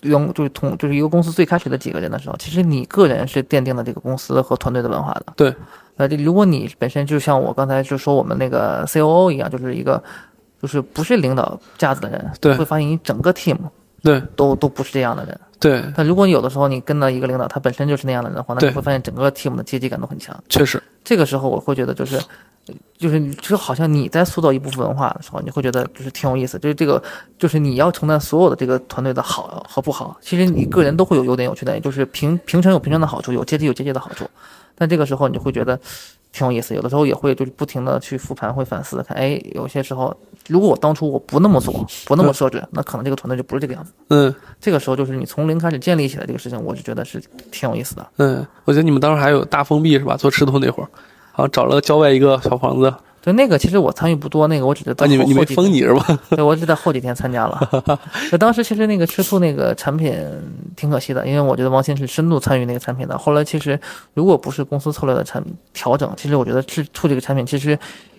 [0.01, 5.25] 员就是同就是一个公司最开始的几个人的时候，其实你个人是奠定了这个公司和团队的文化的。
[5.35, 5.53] 对。
[5.97, 10.03] 呃，这如果你本身就像我刚才就说我们那个 COO 一样，就是一个
[10.61, 13.57] 就是不是领导架子的人，对会发现你整个 team
[14.03, 15.39] 对都都不是这样的人。
[15.59, 20.35] 对，但如果你有的时候你跟到一个领导，他本身就是那样的人的话，那你会发现整个 team 的阶级感都很强。
[20.49, 22.19] 确实，这个时候我会觉得就是，
[22.97, 26.59] 就是就好像你在塑造一部分文化的时候，你会觉得就是挺有意思。
[26.59, 27.01] 就是这个，
[27.39, 30.15] 就是你要承担所有的这个团队的好和不好。
[30.21, 34.29] 其实你个人都会有优点有缺点，就是平平常有平常的好处，有阶级有阶级的好处。
[34.75, 35.79] 但这个时候你会觉得
[36.31, 40.15] 挺有意思，有的时候也会就是不停的去复盘，会反思，看哎，有些时候
[40.47, 41.73] 如果我当初我不那么做，
[42.05, 43.91] 不那么设置，那可能这个团队就不是这个样子。
[44.09, 47.21] 嗯这个时候就是你从零开始建立起来这个事情，我就觉得是
[47.51, 48.07] 挺有意思的。
[48.17, 50.15] 嗯，我觉得你们当时还有大封闭是吧？
[50.17, 50.89] 做吃土那会儿，
[51.31, 52.93] 好像找了郊外一个小房子，
[53.27, 56.19] 对那个其实我参与不多，那个我只是啊，你们你没后后几天封你是吧？
[56.31, 57.99] 对，我只在后几天参加了。
[58.31, 60.15] 就当时其实那个吃醋那个产品
[60.77, 63.17] 挺可惜的，因为我觉得王鑫是深度参与那个产品的。
[63.17, 63.77] 后来其实
[64.13, 67.77] 如果不是公司策略的产调整，其实我觉得吃醋这个产品其实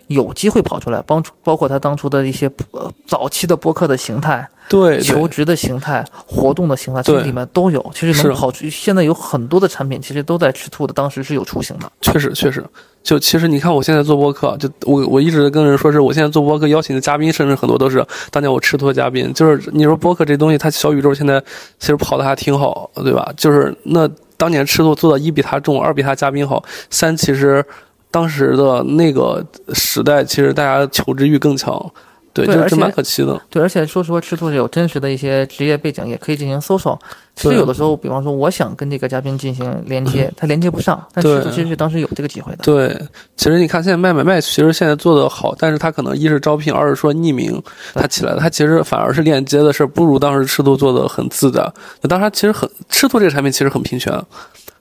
[0.09, 7.91] 有机会跑出来，帮助包括他当初的一些呃早期的播客的形态、对，对求职的形态、活动的形态，其实里面都有。
[7.95, 11.91] 其实是能跑出，现在有很多的产品其实都在吃兔的当时是有雏形的。
[12.01, 12.65] 确实确实。
[13.03, 19.33] 就其实你看，我现在做播客，就我我一直跟人说是，我现在做播客邀请的嘉宾，甚至很多都是当年我吃兔的嘉宾。
[19.33, 21.41] 就是你说播客这东西，它小宇宙现在
[21.79, 23.33] 其实跑的还挺好，对吧？
[23.37, 24.07] 就是那
[24.37, 27.65] 当年吃兔做到一比他重，二比他嘉宾好，三其实
[28.11, 29.45] 当时的那个
[29.75, 31.79] 时代，其实大家求知欲更强，
[32.33, 33.41] 对，对就是蛮可惜的。
[33.51, 36.99] 对，而且说实话，吃兔是有真实的一些职业背景，也可以进行搜索。
[37.35, 42.59] 其实有的时候，比方说我想跟这个嘉宾进行连接， 他连接不上，但对吃兔其实是当时有这个机会的。
[42.63, 43.01] 对，
[43.37, 47.63] 其实你看现在卖买卖，其实现在做的好，但是他可能一是招聘，二是说匿名，
[47.95, 51.71] 他起来了，它其实反而是链接的事，不如当时赤兔做的很自在。
[52.01, 54.13] 那当然，其实很赤兔这个产品其实很平权。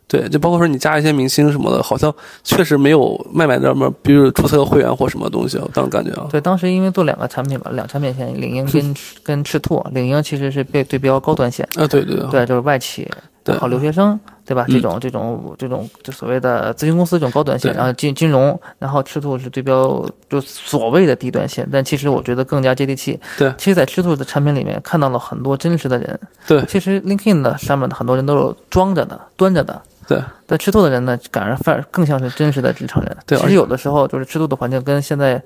[0.07, 13.05] 对，就包括说你加一些明星什么的，好像确实没有卖买那么，比如注册个会员或什么东西，我当时感觉啊，对，当时因为做两个产品嘛，两产品线，领英跟 跟赤兔，领英其实是被对标高端线，啊，对对对，对，就是外企，
[13.43, 14.65] 对然后留学生，对吧？
[14.69, 23.19] 这种这种这种就所谓的咨询公司这种高端线，然后金金融，然后赤兔是对标就所谓的低端线，但其实我觉得更加接地气。
[23.37, 26.17] 对其实，在赤兔的产品里面看到了很多真实的人。
[26.47, 29.81] 对其实 LinkedIn 的上面的很多人都是装着的、端着的。
[30.07, 33.17] 对，但吃兔的人呢，感而反而更像是真实的职场人。
[33.27, 35.41] 其实有的时候就是吃兔的环境跟现在，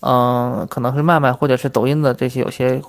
[0.00, 2.80] 嗯、可能是麦麦或者是抖音的这些有些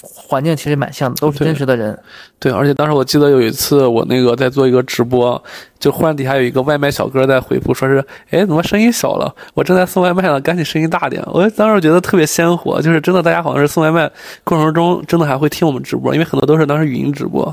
[0.00, 1.98] 环境其实蛮像的，都是真实的人。
[2.38, 5.42] 对，而且当时我记得有一次我那个在做一个直播，
[5.78, 9.34] 就忽然底下有一个外卖小哥在回复，说是，哎，怎么声音小了？
[9.54, 11.22] 我正在送外卖呢，赶紧声音大点。
[11.28, 14.10] 我当时觉得特别鲜活，就是真的，大家好像是送外卖
[14.44, 17.44] 过程中真的还会听我们直播，因为很多都是当时语音直播。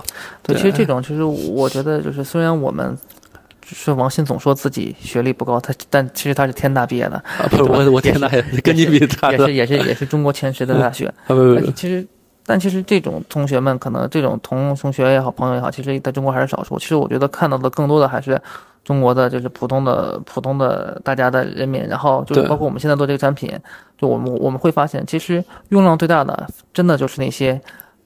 [0.41, 2.97] 对，对其实这种其实我觉得就是虽然我们。
[3.65, 8.29] 是王鑫总说自己学历不高，他但其实他是天大毕业的，啊，不是我，我天呐，
[8.63, 11.11] 跟你比差也是也是也是中国前十的大学。
[11.27, 12.05] 不不，其实，
[12.45, 16.77] 但其实这种同学们，可能这种同同学也好，朋友也好，其实在中国还是少数。
[16.77, 18.39] 其实我觉得看到的更多的还是
[18.83, 23.57] 中国的就是普通的普通的大家的人民，然后就是包括我们现在做这个产品，
[23.97, 27.59] 就我们我们会发现，其实用量最大的，真的就是那些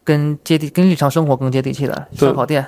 [0.03, 2.65] 跟接地跟日常生活更接地气的烧烤店。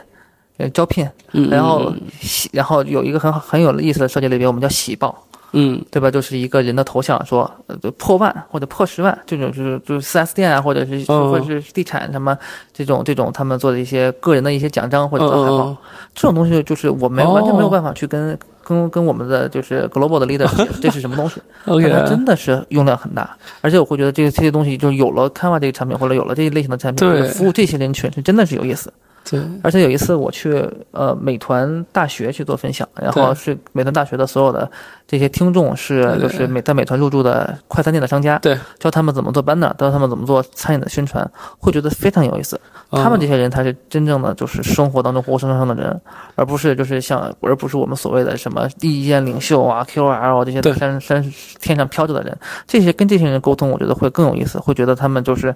[0.60, 5.26] 呃，招聘，嗯，然后嗯喜，然后有一个很好很有意思的设计类别，我们叫喜报。
[5.52, 6.12] 嗯，对吧？
[6.12, 12.38] 就是一个人的头像，说呃破万或者破十万，这种就是就是四 S 店啊，或者是、哦或者是地产什么
[12.72, 15.78] 这种这种他们做的一些个人的一些奖章或者海报，嗯
[16.14, 20.48] 这种东西就是我没哦完全没有办法去跟跟跟我们的就是 global 的 leader
[20.80, 28.94] 这是什么东西， 嗯，OK，它真的是用量很大，而且我会觉得这个这些东西就是有了 Canva 这个产品或者有了这一类型的产品，服务这些人群是真的是有意思。
[29.30, 34.70] 对，而且有一次我去呃美团大学去做分享，然后是美团大学的所有的
[35.08, 42.60] 这些听众是就是美在美团入驻的快餐店的商家，对，教他们怎么做 banner，教他们怎么做餐饮的宣传，会觉得非常有意思。
[42.92, 43.04] 嗯。
[43.04, 46.02] 他们这些人才是真正的就是生活当中活生生的人，
[46.36, 50.74] 而不是就是像而不是我们所谓的什么意见领袖啊 QL 这些对。
[50.74, 55.54] 山山天上飘着的人，这些跟这些人沟通，我觉得会更有意思，会觉得他们就是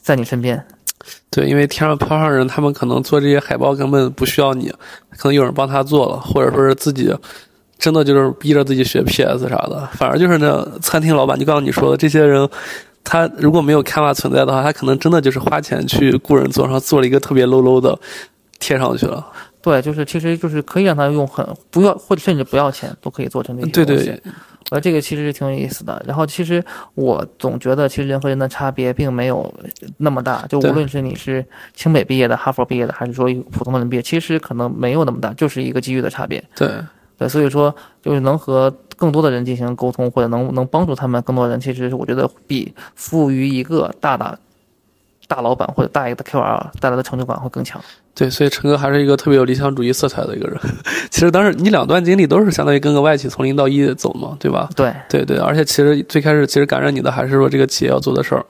[0.00, 0.64] 在你身边。
[1.30, 4.68] 对，因为天上飘上人，他们可能做这些海报根本不需要你，
[5.16, 7.14] 可能有人帮他做了，或者说是自己
[7.78, 9.88] 真的就是逼着自己学 PS 啥的。
[9.92, 12.48] 反而就是那餐厅老板，就刚刚你说的这些人，
[13.04, 17.98] 他如果没有 Canva 存在的话，他可能真的就是花钱去雇人做，然后做了一个特别 low low 的
[18.58, 19.24] 贴上去了。
[19.60, 24.04] 对，就是其实就是可以让他用很不要或者甚至不要钱都可以做成那些对东西。
[24.04, 24.22] 对，
[24.70, 26.02] 呃，这个其实是挺有意思的。
[26.06, 26.62] 然后其实
[26.94, 29.52] 我总觉得，其实人和人的差别并没有
[29.98, 30.44] 那么大。
[30.48, 31.44] 就无论是你是
[31.74, 36.42] 清北毕业的、哈佛毕业的，还是说普通的人毕业，其实可能没有那么大，就是一个机遇的差别。
[36.56, 36.68] 对
[37.18, 44.36] 对，所以说就是能和更多的人进行沟通，或者能能帮助他们更多人，其实我觉得比服务于一个大大
[45.26, 47.80] 大老板或者大一个的 QL 带来的成就感会更强。
[48.14, 50.58] 对，所以陈哥还是一个特别有理想主义色彩的一个人。
[51.10, 54.70] 其实当时你两段经历都是相当于跟个外企从零到一走嘛，对吧？
[54.74, 58.44] 对，对对，而且其实最开始其实感染你的还是说这个企业要做的事儿。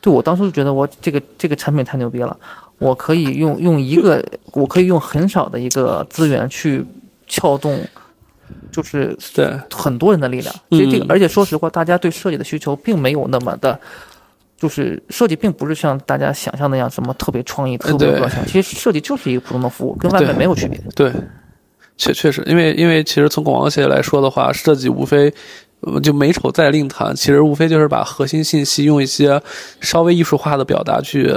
[0.00, 2.34] 对我当时就觉得我这个这个产品太牛逼了，
[2.78, 6.84] 我可以用 用一个，我可以用很少的一个资源去
[7.28, 7.78] 撬动，
[8.72, 10.54] 就是对很多人的力量。
[10.70, 13.78] 所以这个，嗯而且说实话，大家对设计的需求并没有那么的。
[14.62, 20.80] 就是设计并不是像大家想象那样什么特别创意、特别对个性，其实设计就是一个普通的服务，跟外卖没有区别。
[20.94, 21.12] 对，
[21.96, 25.34] 确确实，因为因为其实从广告企业来说的话，设计无非。
[25.84, 29.42] 呃就美丑再另谈，其实无非就是把核心信息用一些
[29.80, 31.28] 稍微艺术化的表达去，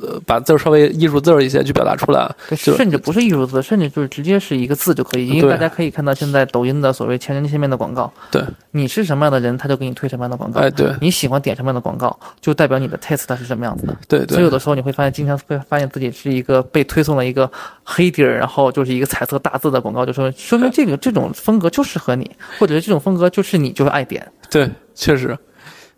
[0.00, 2.30] 呃，把字儿稍微艺术字儿一些去表达出来。
[2.48, 8.42] 对，甚至不是艺术字，甚至就是直接是一个字就可以，因为大家可以看到现在抖音的所谓千人千面的广告，对，
[8.72, 10.60] 你是什么样的人，他就给你推什么样的广告。
[10.60, 13.96] 哎，对你喜欢点什么样的广告，就代表你的 taste 它是什么样子的。
[14.06, 17.50] 对对所以有的时候你会发现，经常会发现自己是一个被推送了一个
[17.84, 24.26] 黑底儿，然后就是一个彩色大字的广告，就说说明这个这种风格就适合你，或者是这种风格就是你就是爱点。
[24.50, 25.36] 对，确实。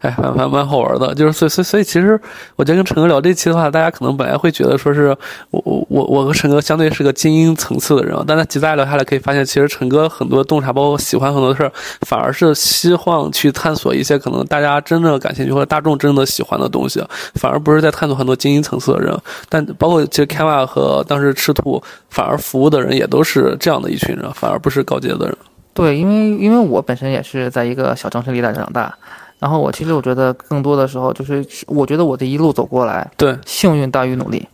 [0.00, 2.20] 哎，蛮蛮蛮好玩的，就是所以所以所以，其实
[2.54, 5.08] 我觉得跟陈哥聊这期的话，大家可能本来会觉得说是
[5.50, 11.72] 我我我我和陈哥相对是个精英层次的人，但在其实大聊下来可以发现，其实陈哥很多洞察，包括喜欢很多事儿，
[12.02, 17.02] 反而是希望去探索一些可能大家真正感兴趣或者大众真的喜欢的东西，
[17.34, 19.12] 反而不是在探索很多精英层次的人。
[19.48, 25.36] 但包括其实 Kava 和当时赤兔，反而服务的人也都是这样的一群人，反而不是高阶的人。
[25.74, 28.92] 对，因为因为我本身也是在一个小城市里长大，
[29.38, 34.46] 然后我其实我觉得更多的时候就是，我觉得我这一路走过来，对，幸运大于努力。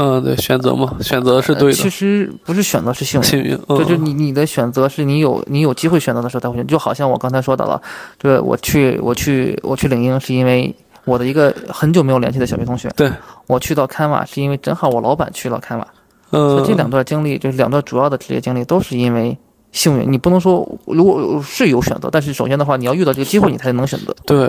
[0.00, 7.82] 嗯，对，选择嘛，选择是对呃其，实不是选择是幸运，幸运，嗯，就就你你的选择是你有你有机会选择的时候才会选，就好像我刚才说的了，
[8.16, 10.72] 就是我去我去我去领英是因为
[11.04, 13.10] 我的一个很久没有联系的小学同学，对，
[13.48, 15.86] 我去到 Canva 是因为正好我老板去了 Canva，
[16.30, 19.36] 嗯，这两段经历，就是两段主要的职业经历，都是因为
[19.72, 20.10] 幸运。
[20.10, 24.14] 你不能说如果是有选择，但是首先的话，你要遇到这个机会，你才能选择。
[24.26, 24.48] 对，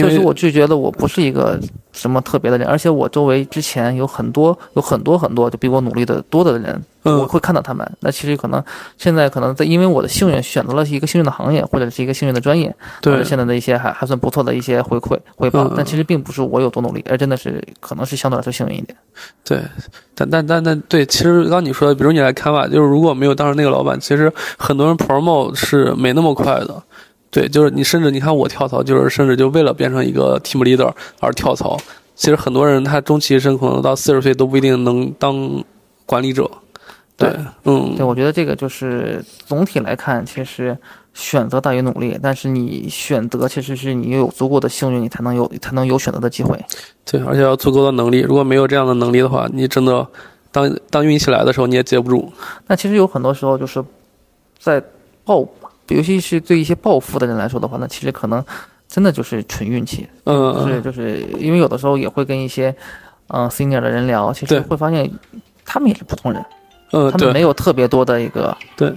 [0.00, 1.60] 所以说，我就觉得我不是一个
[1.92, 7.90] 什么特别的人，而且我周围之前有很多、有很多很多就比我努力的多的人，我嗯会看到他们。
[8.00, 8.62] 那其实可能
[8.96, 18.96] 现在可能在因为我的幸运选择了一个幸运的行业，或者是一个幸运的专业，或对者现在的一些还还算不错的一些回馈回报嗯，但其实并不是我有多努力，而真的是可能是相对来说幸运一点。
[19.44, 19.60] 对，
[20.14, 26.82] 但但但但对，其实刚你说的，比如你来看吧，就是如果没有当时那个老板，其实很多人 promo 是没那么快的。
[27.30, 31.78] 对，就是你甚至你看我跳槽，就是甚至就为了变成一个 team leader 而跳槽。
[32.16, 35.64] 其实很多人他终其一生可能到四十岁都不一定能当
[36.04, 36.50] 管理者。
[37.16, 37.28] 对，
[37.64, 40.76] 嗯，对，我觉得这个就是总体来看，其实
[41.12, 46.58] 选择大于努力，但是你选择其实是你有足够的幸运，你才能有才能有选择的机会。
[47.04, 48.20] 对，而且要足够的能力。
[48.20, 50.06] 如果没有这样的能力的话，你真的
[50.50, 52.32] 当当运气来的时候你也接不住。
[52.66, 53.84] 那其实有很多时候就是
[54.58, 54.82] 在
[55.22, 55.46] 抱，
[55.90, 58.44] 尤其是对一些暴富的人来说的话，那其实可能
[58.88, 60.08] 真的就是纯运气。
[60.24, 62.74] 嗯，就是就是因为有的时候也会跟一些
[63.28, 65.10] 嗯、呃 senior 的人聊，其实对会发现
[65.64, 66.44] 他们也是普通人，
[66.92, 68.92] 嗯，他们没，有特别多的一个对。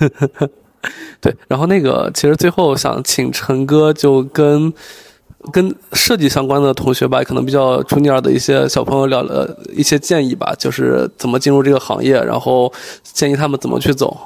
[1.20, 4.70] 对，然后那个，其实最后想请陈哥就跟
[5.50, 12.72] 跟设计相关的同学吧，可能比较 junior 的一些小朋友聊了一些建议吧，就是怎么进入这个行业，然后
[13.02, 14.16] 建议他们怎么去走。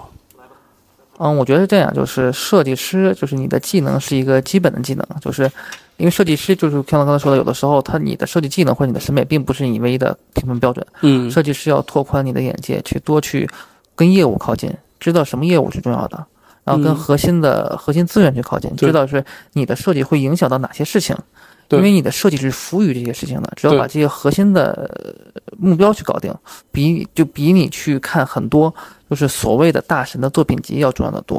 [1.19, 5.51] 嗯，我觉得是这样，就是设计师，就是你的技能是一个基本的技能，就是
[5.97, 13.49] 因为设计师就是像我刚才说的，有的时候他你的设计技能或者你的审美并不是你唯一的评分标准，嗯，设计师要拓宽你的眼界，去多去
[13.95, 16.27] 跟业务靠近，知道什么业务是重要的，
[16.67, 21.17] 然后跟嗯核心的、核心资源去靠近，对知道是你的设计会影响到哪些事情。
[21.71, 26.33] 因为你的设计是服务于这些事情的，只要把这些核心的呃目标去搞定，
[26.71, 28.73] 比就比你去看很多
[29.11, 31.39] 就是所谓的大神的作品集要重要的多。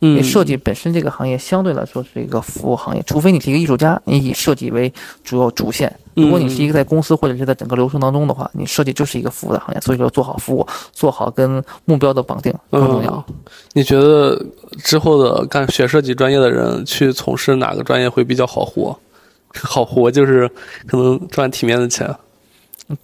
[0.00, 4.92] 因为嗯，设计本身这个行业相对来说是一个服务行业，除非你是一个艺术家，你以设计为
[5.22, 5.96] 主要主线。
[6.14, 13.24] 如果你是一个在公司或者是在整个流程当中的话，你设计就是一个服务的行业，所以说做好服务，做好跟目标的绑定更重要。
[13.28, 13.34] 嗯，
[13.72, 14.40] 你觉得
[14.84, 18.96] 之后的干学设计专业的人去从事哪个专业会比较好活？
[19.62, 20.48] 好活就是
[20.86, 22.14] 可能赚体面的钱。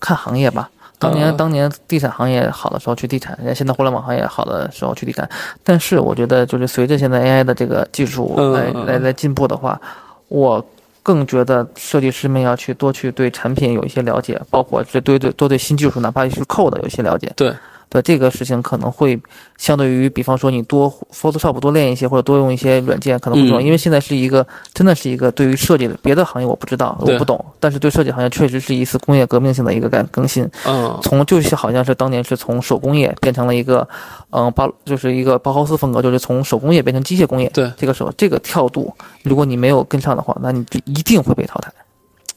[0.00, 0.70] 看行业吧。
[0.98, 5.28] 当年嗯当年地产行业好的时候去地产，现在互联网行业好的时候去地产。
[5.62, 9.80] 但是我觉得，就是随着现在 AI 的这个技术来来来进步的话，
[10.26, 10.64] 我
[11.09, 17.32] 更觉得设计师们要去多去对产品有一些了解，包括这对对多对新技术，哪怕是 code 有一些了解。
[17.34, 17.50] 对，
[17.89, 19.18] 对这个事情可能会
[19.57, 23.61] 相对于，比方说你多 Photoshop 多练一些，或者多用一些软件，可能会重要。
[23.61, 30.49] 嗯因为现在是一个真的是一个对于设计的别的行业我不知道，我不懂，但是对设计行业确实是一次工业革命性的一个改更新。
[30.66, 33.86] 嗯，从就是好像是当年是从手工业变成了一个，
[34.30, 37.49] 嗯，包就是一个包豪斯风格，就是从手工业变成机械工业。
[37.51, 41.70] 对这个时候这个跳度，如果你没有跟上的话，那你就一定会被淘汰。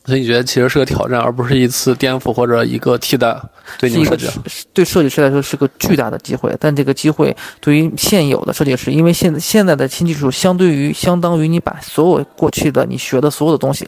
[0.03, 3.39] 所以你觉得其实是个挑战，而不是一次颠覆或者一个替代
[3.77, 4.49] 对是一个你们设计。
[4.49, 13.87] 是对设计师来说是个巨大的机会，但这个机会对于现有的设计师，因为现现在的新技术相对于相当于你把所有过去的你学的所有的东西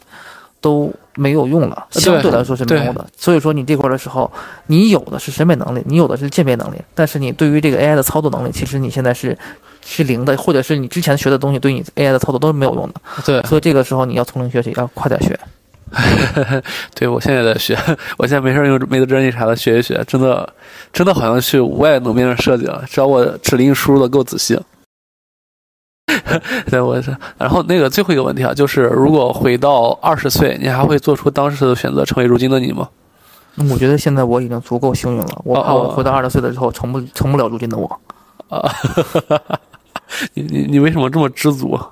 [0.60, 3.04] 都没有用了，相对来说是没有的。
[3.16, 4.30] 所以说你这块的时候，
[4.68, 9.36] 你有的是审美能力，你有的是鉴别能力，但是你对于这个 AI 的操作能力，其实你现在是
[9.84, 12.94] 是零的，或者是你之前学的东西对你 AI 的操作都是没有用的。
[13.26, 15.36] 对，所以这个时候你要从零学习，要快点学。
[16.94, 17.78] 对我现在在学，
[18.18, 20.52] 我现在没事儿用没得专业啥的学一学，真的，
[20.92, 24.58] 真的好像去无外能变成设计了，只要我指令输入的够仔细。
[26.70, 27.16] 对，我是。
[27.38, 32.88] 然后那个最后一个问题啊，就是如果回到二十岁，你还会做出当时的选择，成为如今的你吗？
[33.70, 38.00] 我觉得现在我已经足够幸运了，我怕我回到二十岁的时候成不成不了如今的我。
[38.48, 38.68] 啊，
[40.34, 41.72] 你你你为什么这么知足？
[41.72, 41.90] 啊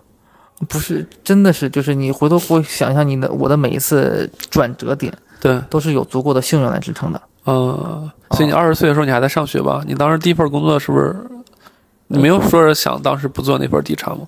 [0.68, 7.20] 不是，真的是，就是你回头会想一下，你的我的每一次转折点对，都是有足够的幸运来支撑的。
[7.44, 9.82] 呃，所以你二十岁的时候你还在上学吧？
[9.86, 11.16] 你当时第一份工作是不是？
[12.06, 14.26] 你没有说是想当时不做那份地产吗？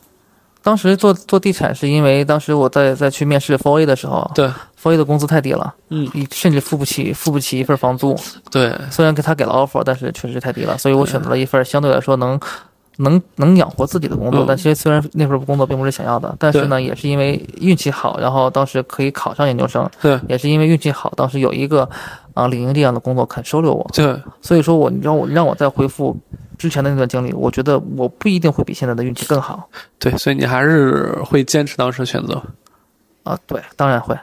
[0.63, 4.51] 当时做做地产是因为当时我在在去面试 Four A 的时候对
[4.83, 8.19] ，，Four A 的工资太低了，嗯，你甚至付不起付不起一份房租。
[8.51, 12.41] 对，虽然给他给了 offer，但是确实太低了，所以我选择了一份相对来说能
[12.99, 14.45] 能能养活自己的工作。
[14.45, 21.89] 嗯但其实虽然那份工作并不是想要的，但是呢，也是因为运气好，然后当时可以考上研究生，对，也是因为运气好，当时有一个
[22.35, 23.89] 啊领英这样的工作肯收留我。
[23.93, 26.17] 对，所以说我你让我让我再回复
[26.59, 29.69] 之前的那段经历，我觉得我不一定会比现在的运气更好。
[29.99, 32.43] 对，所以你还是会坚持当时的选择。
[33.25, 34.15] 啊，对，当然会。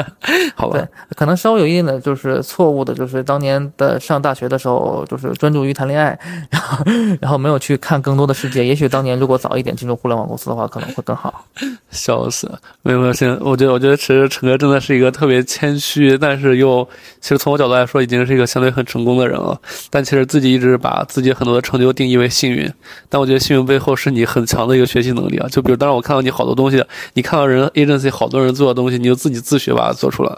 [0.56, 6.18] 好吧对，可能稍微有一定的就是错误的，就是当年的上大学的时候，就是专注于谈恋爱，
[6.50, 6.84] 然后
[7.20, 8.64] 然后没有去看更多的世界。
[8.64, 11.44] 也许当年如果早一点进入互联网公司的话，可能会更好。
[11.90, 12.50] 笑死，
[12.82, 16.86] 没有没有，现在，我觉得我觉得其实陈哥真的是一个特别谦虚，但是又
[17.20, 19.58] 其实从我角度来说，已经是一个相对很成功的人了。
[19.90, 22.70] 但其实自己一直把自己很多的成就定义为幸运，
[23.08, 25.48] 但我觉得幸运背后是你很强的一个学习能力啊。
[25.48, 26.82] 就比如，当然我看到你好多东西，
[27.14, 30.32] 你看到人 agency 好多人做的东西，你就自己自学把它做出来，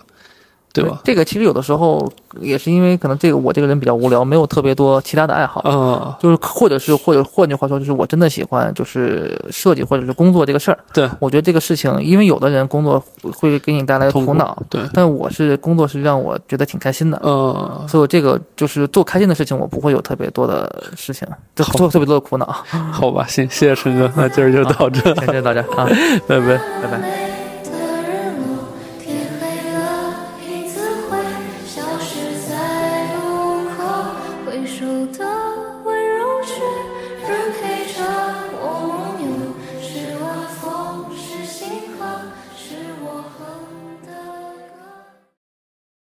[0.73, 1.01] 对吧？
[1.03, 5.63] 这个其实有的时候也是因为可能这个我这个人比较无聊，没有特别多其他的爱好。
[5.65, 10.79] 嗯，就是，或者是，或者换句话说，就是我真的喜欢就是设计或者是工作这个事儿。
[10.93, 13.03] 对，我觉得这个事情，因为有的人工作
[13.35, 17.21] 会给你带来苦苦恼，对，但我是工作是让我觉得挺开心的。
[17.25, 22.47] 嗯，所以我这个就是做开心的事情，我不会有特别多的事情，就做特别多的苦恼。
[22.93, 25.89] 好吧，行，谢谢陈哥，那今儿就到这，先就到这儿啊，
[26.29, 26.59] 拜拜。
[26.83, 27.28] 拜拜。